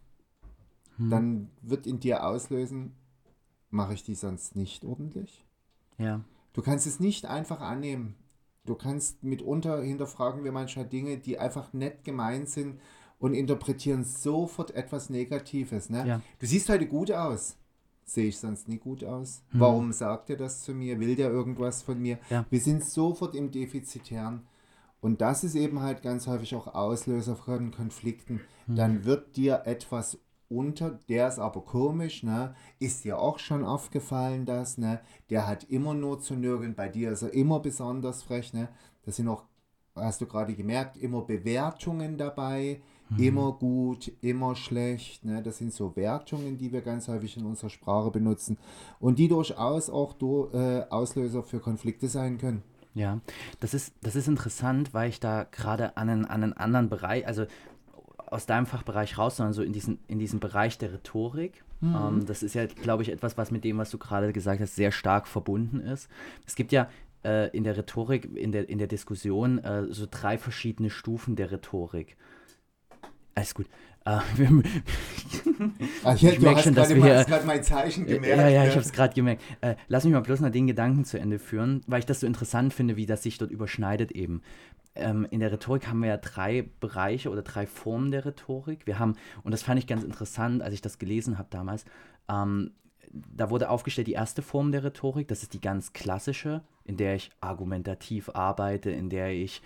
[0.97, 1.11] hm.
[1.11, 2.95] dann wird in dir auslösen,
[3.69, 5.45] mache ich die sonst nicht ordentlich?
[5.99, 6.23] Ja.
[6.55, 8.15] Du kannst es nicht einfach annehmen.
[8.65, 12.81] Du kannst mitunter hinterfragen wir manchmal Dinge, die einfach nett gemeint sind
[13.19, 15.91] und interpretieren sofort etwas Negatives.
[15.91, 16.07] Ne?
[16.07, 16.23] Ja.
[16.39, 17.59] Du siehst heute gut aus
[18.05, 19.43] sehe ich sonst nie gut aus.
[19.53, 19.61] Mhm.
[19.61, 21.01] Warum sagt er das zu mir?
[21.01, 22.19] Will der irgendwas von mir?
[22.31, 22.45] Ja.
[22.51, 24.47] Wir sind sofort im Defizitären.
[25.01, 28.41] Und das ist eben halt ganz häufig auch Auslöser von Konflikten.
[28.67, 28.77] Mhm.
[28.77, 32.55] Dann wird dir etwas unter, der ist aber komisch, ne?
[32.79, 35.01] Ist dir auch schon aufgefallen, dass, ne?
[35.31, 38.69] Der hat immer nur zu nörgeln, bei dir ist er immer besonders frech, ne?
[39.05, 39.45] Das sind auch,
[39.95, 42.81] hast du gerade gemerkt, immer Bewertungen dabei
[43.17, 43.23] Mhm.
[43.23, 45.25] Immer gut, immer schlecht.
[45.25, 45.43] Ne?
[45.43, 48.59] Das sind so Wertungen, die wir ganz häufig in unserer Sprache benutzen
[49.01, 52.63] und die durchaus auch do, äh, Auslöser für Konflikte sein können.
[52.95, 53.21] Ja,
[53.59, 57.27] das ist, das ist interessant, weil ich da gerade an einen, an einen anderen Bereich,
[57.27, 57.47] also
[58.17, 61.65] aus deinem Fachbereich raus, sondern so in diesen, in diesen Bereich der Rhetorik.
[61.81, 61.95] Mhm.
[61.95, 64.77] Ähm, das ist ja, glaube ich, etwas, was mit dem, was du gerade gesagt hast,
[64.77, 66.09] sehr stark verbunden ist.
[66.47, 66.89] Es gibt ja
[67.25, 71.51] äh, in der Rhetorik, in der, in der Diskussion äh, so drei verschiedene Stufen der
[71.51, 72.17] Rhetorik.
[73.35, 73.67] Alles gut.
[74.07, 74.21] Uh,
[76.05, 77.25] Ach, ich, ich merke schon, dass wir hier.
[77.25, 78.27] gerade mein Zeichen gemerkt.
[78.37, 79.43] Ja, ja, ich habe es gerade gemerkt.
[79.63, 82.27] Äh, lass mich mal bloß noch den Gedanken zu Ende führen, weil ich das so
[82.27, 84.43] interessant finde, wie das sich dort überschneidet eben.
[84.95, 88.87] Ähm, in der Rhetorik haben wir ja drei Bereiche oder drei Formen der Rhetorik.
[88.87, 91.87] Wir haben, und das fand ich ganz interessant, als ich das gelesen habe damals,
[92.29, 92.73] ähm,
[93.11, 97.15] da wurde aufgestellt die erste Form der Rhetorik, das ist die ganz klassische, in der
[97.15, 99.63] ich argumentativ arbeite, in der ich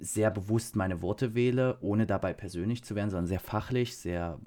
[0.00, 4.38] sehr bewusst meine Worte wähle, ohne dabei persönlich zu werden, sondern sehr fachlich, sehr,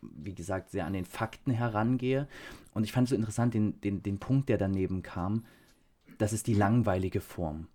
[0.00, 2.28] wie gesagt, sehr an den Fakten herangehe.
[2.74, 5.44] Und ich fand es so interessant, den, den, den Punkt, der daneben kam,
[6.18, 7.68] das ist die langweilige Form.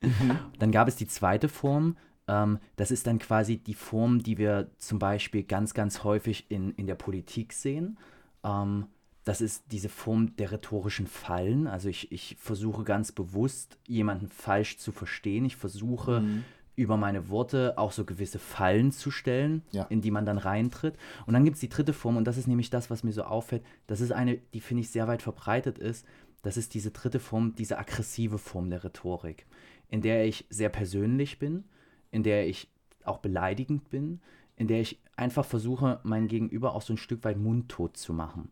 [0.00, 0.38] Mhm.
[0.58, 1.96] Dann gab es die zweite Form,
[2.28, 6.72] ähm, das ist dann quasi die Form, die wir zum Beispiel ganz, ganz häufig in,
[6.72, 7.98] in der Politik sehen.
[8.44, 8.86] Ähm,
[9.24, 11.66] das ist diese Form der rhetorischen Fallen.
[11.66, 15.44] Also ich, ich versuche ganz bewusst, jemanden falsch zu verstehen.
[15.44, 16.44] Ich versuche mhm.
[16.74, 19.84] über meine Worte auch so gewisse Fallen zu stellen, ja.
[19.84, 20.96] in die man dann reintritt.
[21.26, 23.22] Und dann gibt es die dritte Form, und das ist nämlich das, was mir so
[23.22, 23.62] auffällt.
[23.86, 26.04] Das ist eine, die finde ich sehr weit verbreitet ist.
[26.42, 29.46] Das ist diese dritte Form, diese aggressive Form der Rhetorik,
[29.88, 31.62] in der ich sehr persönlich bin,
[32.10, 32.68] in der ich
[33.04, 34.20] auch beleidigend bin,
[34.56, 38.50] in der ich einfach versuche, mein Gegenüber auch so ein Stück weit mundtot zu machen.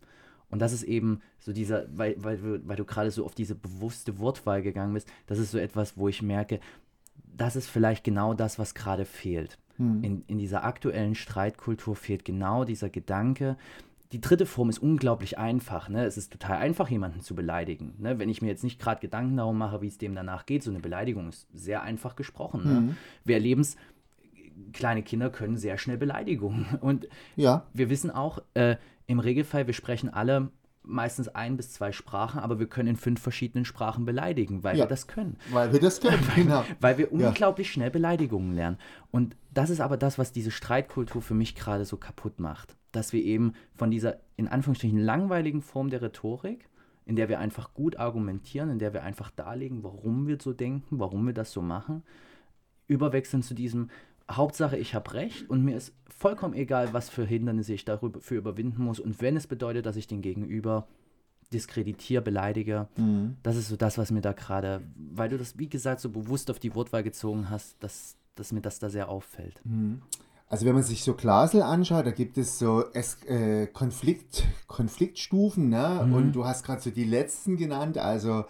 [0.51, 4.18] Und das ist eben so dieser, weil, weil, weil du gerade so auf diese bewusste
[4.18, 6.61] Wortwahl gegangen bist, das ist so etwas, wo ich merke,
[7.36, 9.59] das ist vielleicht genau das, was gerade fehlt.
[9.76, 10.05] Hm.
[10.05, 13.57] In, in dieser aktuellen Streitkultur fehlt genau dieser Gedanke.
[14.12, 15.88] Die dritte Form ist unglaublich einfach.
[15.88, 16.05] Ne?
[16.05, 17.94] Es ist total einfach, jemanden zu beleidigen.
[17.98, 18.18] Ne?
[18.18, 20.70] Wenn ich mir jetzt nicht gerade Gedanken darum mache, wie es dem danach geht, so
[20.70, 22.62] eine Beleidigung ist sehr einfach gesprochen.
[22.64, 22.76] Ne?
[22.76, 22.96] Hm.
[23.24, 23.76] Wir erleben es
[24.72, 26.66] kleine Kinder können sehr schnell Beleidigungen.
[26.80, 27.64] Und ja.
[27.72, 28.76] wir wissen auch, äh,
[29.11, 30.50] im Regelfall, wir sprechen alle
[30.82, 34.84] meistens ein bis zwei Sprachen, aber wir können in fünf verschiedenen Sprachen beleidigen, weil ja,
[34.84, 35.36] wir das können.
[35.50, 36.64] Weil wir das können, weil, genau.
[36.80, 37.72] Weil wir unglaublich ja.
[37.72, 38.78] schnell Beleidigungen lernen.
[39.11, 42.76] Und das ist aber das, was diese Streitkultur für mich gerade so kaputt macht.
[42.92, 46.68] Dass wir eben von dieser, in Anführungsstrichen, langweiligen Form der Rhetorik,
[47.04, 51.00] in der wir einfach gut argumentieren, in der wir einfach darlegen, warum wir so denken,
[51.00, 52.04] warum wir das so machen,
[52.86, 53.90] überwechseln zu diesem,
[54.31, 58.83] Hauptsache, ich habe recht und mir ist vollkommen egal, was für Hindernisse ich dafür überwinden
[58.83, 59.01] muss.
[59.01, 60.87] Und wenn es bedeutet, dass ich den Gegenüber
[61.53, 63.37] diskreditiere, beleidige, mhm.
[63.43, 66.51] das ist so das, was mir da gerade, weil du das, wie gesagt, so bewusst
[66.51, 69.61] auf die Wortwahl gezogen hast, dass, dass mir das da sehr auffällt.
[69.64, 70.03] Mhm.
[70.47, 75.68] Also wenn man sich so Glasel anschaut, da gibt es so es äh, Konflikt, Konfliktstufen,
[75.68, 76.03] ne?
[76.05, 76.12] Mhm.
[76.12, 78.45] Und du hast gerade so die letzten genannt, also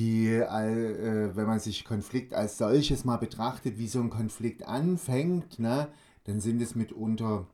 [0.00, 5.58] die, äh, wenn man sich Konflikt als solches mal betrachtet, wie so ein Konflikt anfängt,
[5.58, 5.88] ne,
[6.24, 7.46] dann sind es mitunter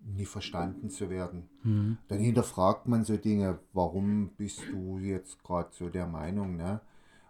[0.00, 1.50] nie verstanden zu werden.
[1.62, 1.98] Mhm.
[2.08, 6.80] Dann hinterfragt man so Dinge, warum bist du jetzt gerade so der Meinung, ne?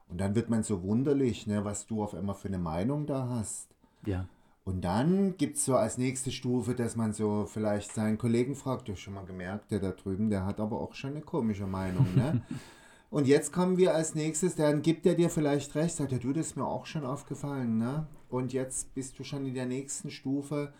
[0.08, 3.28] Und dann wird man so wunderlich, ne, was du auf einmal für eine Meinung da
[3.28, 3.68] hast.
[4.06, 4.28] Ja.
[4.64, 8.86] Und dann gibt es so als nächste Stufe, dass man so vielleicht seinen Kollegen fragt,
[8.86, 11.66] du hast schon mal gemerkt, der da drüben, der hat aber auch schon eine komische
[11.66, 12.42] Meinung, ne?
[13.12, 16.32] Und jetzt kommen wir als nächstes, dann gibt er dir vielleicht recht, sagt er, du,
[16.32, 18.06] das ist mir auch schon aufgefallen, ne?
[18.30, 20.72] Und jetzt bist du schon in der nächsten Stufe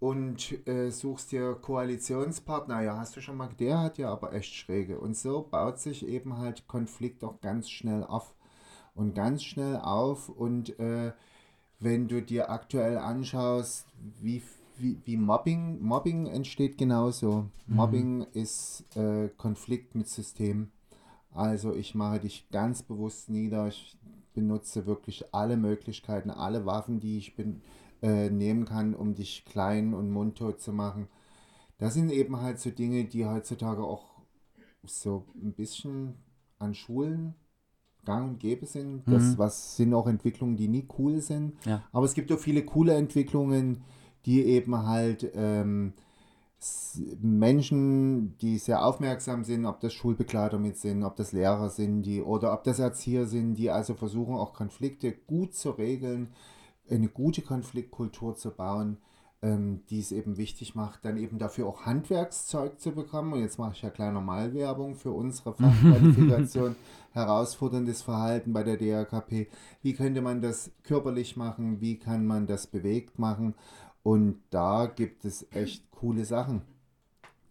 [0.00, 2.82] und äh, suchst dir Koalitionspartner.
[2.82, 4.98] Ja, hast du schon mal, der hat ja aber echt schräge.
[4.98, 8.34] Und so baut sich eben halt Konflikt auch ganz schnell auf.
[8.96, 10.28] Und ganz schnell auf.
[10.28, 11.12] Und äh,
[11.78, 13.86] wenn du dir aktuell anschaust,
[14.20, 14.42] wie,
[14.76, 17.46] wie, wie Mobbing, Mobbing entsteht genauso.
[17.68, 17.76] Mhm.
[17.76, 20.72] Mobbing ist äh, Konflikt mit System.
[21.36, 23.68] Also ich mache dich ganz bewusst nieder.
[23.68, 23.98] Ich
[24.34, 27.62] benutze wirklich alle Möglichkeiten, alle Waffen, die ich bin,
[28.02, 31.08] äh, nehmen kann, um dich klein und mundtot zu machen.
[31.78, 34.04] Das sind eben halt so Dinge, die heutzutage auch
[34.84, 36.14] so ein bisschen
[36.58, 37.34] an Schulen
[38.04, 39.02] gang und gäbe sind.
[39.06, 39.38] Das mhm.
[39.38, 41.54] was sind auch Entwicklungen, die nie cool sind.
[41.64, 41.82] Ja.
[41.92, 43.82] Aber es gibt auch viele coole Entwicklungen,
[44.24, 45.92] die eben halt ähm,
[47.20, 52.22] Menschen, die sehr aufmerksam sind, ob das Schulbegleiter mit sind, ob das Lehrer sind, die
[52.22, 56.32] oder ob das Erzieher sind, die also versuchen auch Konflikte gut zu regeln,
[56.88, 58.98] eine gute Konfliktkultur zu bauen,
[59.42, 63.34] ähm, die es eben wichtig macht, dann eben dafür auch Handwerkszeug zu bekommen.
[63.34, 66.74] Und jetzt mache ich ja kleine Malwerbung für unsere Fachqualifikation.
[67.12, 69.48] Herausforderndes Verhalten bei der DRKP.
[69.82, 71.80] Wie könnte man das körperlich machen?
[71.80, 73.54] Wie kann man das bewegt machen?
[74.06, 76.62] Und da gibt es echt coole Sachen.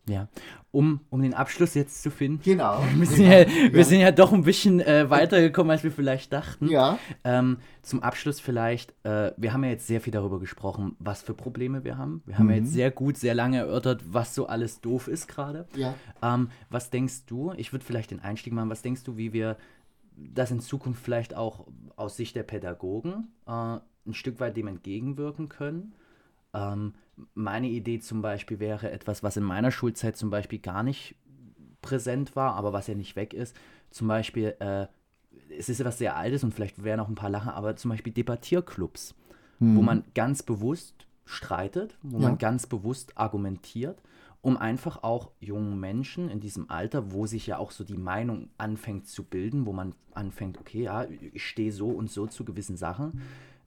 [0.07, 0.29] Ja,
[0.71, 2.41] um, um den Abschluss jetzt zu finden.
[2.45, 2.81] Genau.
[2.95, 3.83] Wir sind, genau, ja, wir ja.
[3.83, 6.69] sind ja doch ein bisschen äh, weitergekommen, als wir vielleicht dachten.
[6.69, 6.97] Ja.
[7.25, 11.33] Ähm, zum Abschluss vielleicht, äh, wir haben ja jetzt sehr viel darüber gesprochen, was für
[11.33, 12.23] Probleme wir haben.
[12.25, 12.51] Wir haben mhm.
[12.51, 15.67] ja jetzt sehr gut, sehr lange erörtert, was so alles doof ist gerade.
[15.75, 15.95] Ja.
[16.21, 19.57] Ähm, was denkst du, ich würde vielleicht den Einstieg machen, was denkst du, wie wir
[20.15, 25.49] dass in Zukunft vielleicht auch aus Sicht der Pädagogen äh, ein Stück weit dem entgegenwirken
[25.49, 25.93] können.
[26.55, 26.93] Ähm,
[27.33, 31.15] meine Idee zum Beispiel wäre etwas, was in meiner Schulzeit zum Beispiel gar nicht
[31.81, 33.55] präsent war, aber was ja nicht weg ist.
[33.91, 34.87] Zum Beispiel, äh,
[35.57, 38.13] es ist etwas sehr Altes und vielleicht wären auch ein paar Lachen, aber zum Beispiel
[38.13, 39.15] Debattierclubs,
[39.59, 39.77] hm.
[39.77, 42.29] wo man ganz bewusst streitet, wo ja.
[42.29, 44.01] man ganz bewusst argumentiert,
[44.41, 48.49] um einfach auch jungen Menschen in diesem Alter, wo sich ja auch so die Meinung
[48.57, 52.77] anfängt zu bilden, wo man anfängt, okay, ja, ich stehe so und so zu gewissen
[52.77, 53.21] Sachen,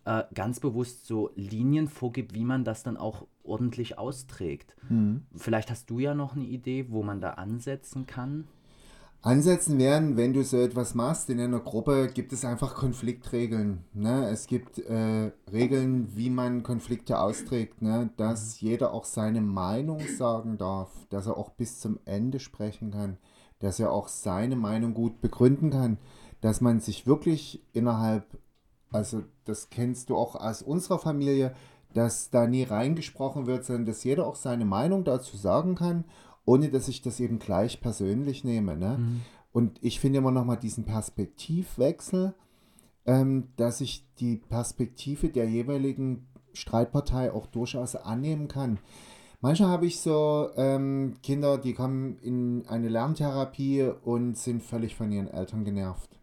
[0.09, 4.75] äh, ganz bewusst so Linien vorgibt, wie man das dann auch ordentlich austrägt.
[4.89, 5.27] Mhm.
[5.37, 8.49] Vielleicht hast du ja noch eine Idee, wo man da ansetzen kann.
[9.21, 13.85] Ansetzen werden, wenn du so etwas machst in einer Gruppe, gibt es einfach Konfliktregeln.
[13.93, 14.31] Ne?
[14.31, 18.09] Es gibt äh, Regeln, wie man Konflikte austrägt, ne?
[18.17, 18.69] dass mhm.
[18.69, 23.19] jeder auch seine Meinung sagen darf, dass er auch bis zum Ende sprechen kann,
[23.59, 25.99] dass er auch seine Meinung gut begründen kann,
[26.41, 28.25] dass man sich wirklich innerhalb,
[28.91, 31.55] also das kennst du auch aus unserer Familie,
[31.95, 36.05] dass da nie reingesprochen wird, sondern dass jeder auch seine Meinung dazu sagen kann
[36.49, 38.75] ohne dass ich das eben gleich persönlich nehme.
[38.75, 38.97] Ne?
[38.99, 39.21] Mhm.
[39.53, 42.35] Und ich finde immer nochmal diesen Perspektivwechsel,
[43.05, 48.79] ähm, dass ich die Perspektive der jeweiligen Streitpartei auch durchaus annehmen kann.
[49.43, 55.13] Manchmal habe ich so ähm, Kinder, die kommen in eine Lerntherapie und sind völlig von
[55.13, 56.18] ihren Eltern genervt.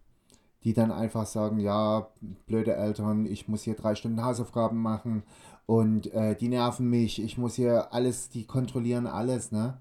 [0.65, 2.09] Die dann einfach sagen, ja,
[2.47, 5.23] blöde Eltern, ich muss hier drei Stunden Hausaufgaben machen
[5.65, 9.77] und äh, die nerven mich, ich muss hier alles, die kontrollieren alles, ne?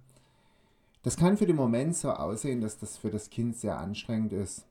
[1.03, 4.65] Das kann für den Moment so aussehen, dass das für das Kind sehr anstrengend ist.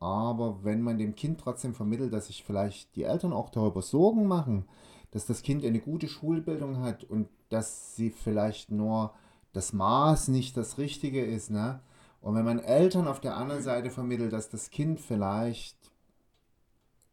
[0.00, 4.26] Aber wenn man dem Kind trotzdem vermittelt, dass sich vielleicht die Eltern auch darüber Sorgen
[4.26, 4.66] machen,
[5.10, 9.12] dass das Kind eine gute Schulbildung hat und dass sie vielleicht nur
[9.54, 11.80] das Maß nicht das Richtige ist, ne?
[12.20, 15.76] Und wenn man Eltern auf der anderen Seite vermittelt, dass das Kind vielleicht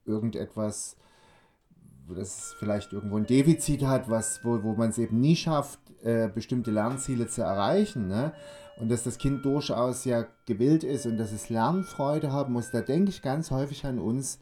[0.05, 0.97] irgendetwas,
[2.07, 5.79] dass es vielleicht irgendwo ein Defizit hat, was, wo, wo man es eben nie schafft,
[6.03, 8.33] äh, bestimmte Lernziele zu erreichen, ne?
[8.77, 12.81] und dass das Kind durchaus ja gewillt ist und dass es Lernfreude haben muss, da
[12.81, 14.39] denke ich ganz häufig an uns,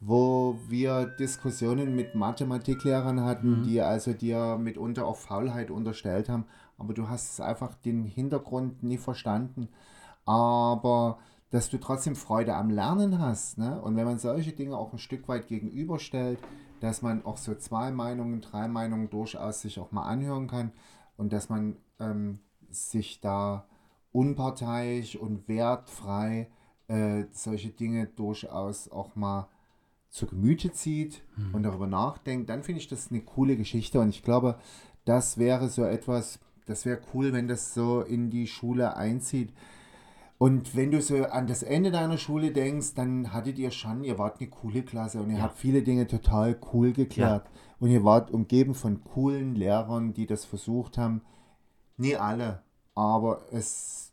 [0.00, 3.62] wo wir Diskussionen mit Mathematiklehrern hatten, mhm.
[3.64, 6.46] die also dir mitunter auch Faulheit unterstellt haben,
[6.76, 9.68] aber du hast einfach den Hintergrund nie verstanden.
[10.28, 11.18] Aber
[11.50, 13.56] dass du trotzdem Freude am Lernen hast.
[13.56, 13.80] Ne?
[13.80, 16.38] Und wenn man solche Dinge auch ein Stück weit gegenüberstellt,
[16.80, 20.72] dass man auch so zwei Meinungen, drei Meinungen durchaus sich auch mal anhören kann
[21.16, 23.66] und dass man ähm, sich da
[24.12, 26.50] unparteiisch und wertfrei
[26.88, 29.48] äh, solche Dinge durchaus auch mal
[30.10, 31.54] zu Gemüte zieht mhm.
[31.54, 34.58] und darüber nachdenkt, dann finde ich das eine coole Geschichte und ich glaube,
[35.04, 39.52] das wäre so etwas, das wäre cool, wenn das so in die Schule einzieht.
[40.38, 44.18] Und wenn du so an das Ende deiner Schule denkst, dann hattet ihr schon, ihr
[44.18, 45.42] wart eine coole Klasse und ihr ja.
[45.42, 47.44] habt viele Dinge total cool geklärt.
[47.44, 47.60] Ja.
[47.80, 51.22] Und ihr wart umgeben von coolen Lehrern, die das versucht haben.
[51.96, 52.62] Nie alle,
[52.94, 54.12] aber es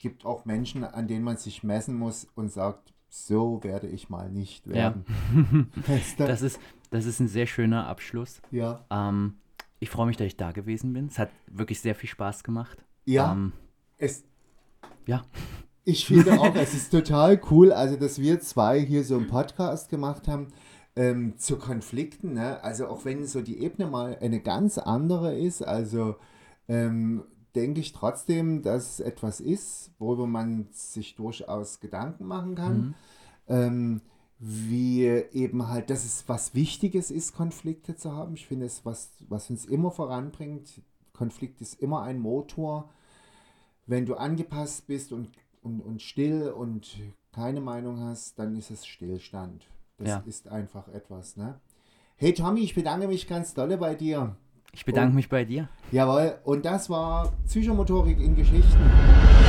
[0.00, 4.30] gibt auch Menschen, an denen man sich messen muss und sagt, so werde ich mal
[4.30, 5.04] nicht werden.
[5.86, 6.26] Ja.
[6.26, 6.58] das, ist,
[6.90, 8.42] das ist ein sehr schöner Abschluss.
[8.50, 8.84] Ja.
[8.90, 9.34] Ähm,
[9.78, 11.06] ich freue mich, dass ich da gewesen bin.
[11.06, 12.84] Es hat wirklich sehr viel Spaß gemacht.
[13.04, 13.32] Ja.
[13.32, 13.52] Ähm,
[13.98, 14.24] es,
[15.06, 15.24] ja.
[15.84, 19.88] Ich finde auch, es ist total cool, also dass wir zwei hier so einen Podcast
[19.88, 20.48] gemacht haben.
[20.94, 22.62] Ähm, zu Konflikten, ne?
[22.62, 26.16] also auch wenn so die Ebene mal eine ganz andere ist, also
[26.68, 27.24] ähm,
[27.54, 32.76] denke ich trotzdem, dass es etwas ist, worüber man sich durchaus Gedanken machen kann.
[32.76, 32.94] Mhm.
[33.48, 34.00] Ähm,
[34.38, 38.34] wie eben halt, dass es was Wichtiges ist, Konflikte zu haben.
[38.34, 40.82] Ich finde es, was, was uns immer voranbringt.
[41.12, 42.90] Konflikt ist immer ein Motor.
[43.86, 45.30] Wenn du angepasst bist und,
[45.62, 46.96] und, und still und
[47.32, 49.66] keine Meinung hast, dann ist es Stillstand.
[49.98, 50.22] Das ja.
[50.26, 51.36] ist einfach etwas.
[51.36, 51.58] Ne?
[52.16, 54.36] Hey Tommy, ich bedanke mich ganz dolle bei dir.
[54.72, 55.68] Ich bedanke und, mich bei dir.
[55.90, 59.41] Jawohl, und das war Psychomotorik in Geschichten.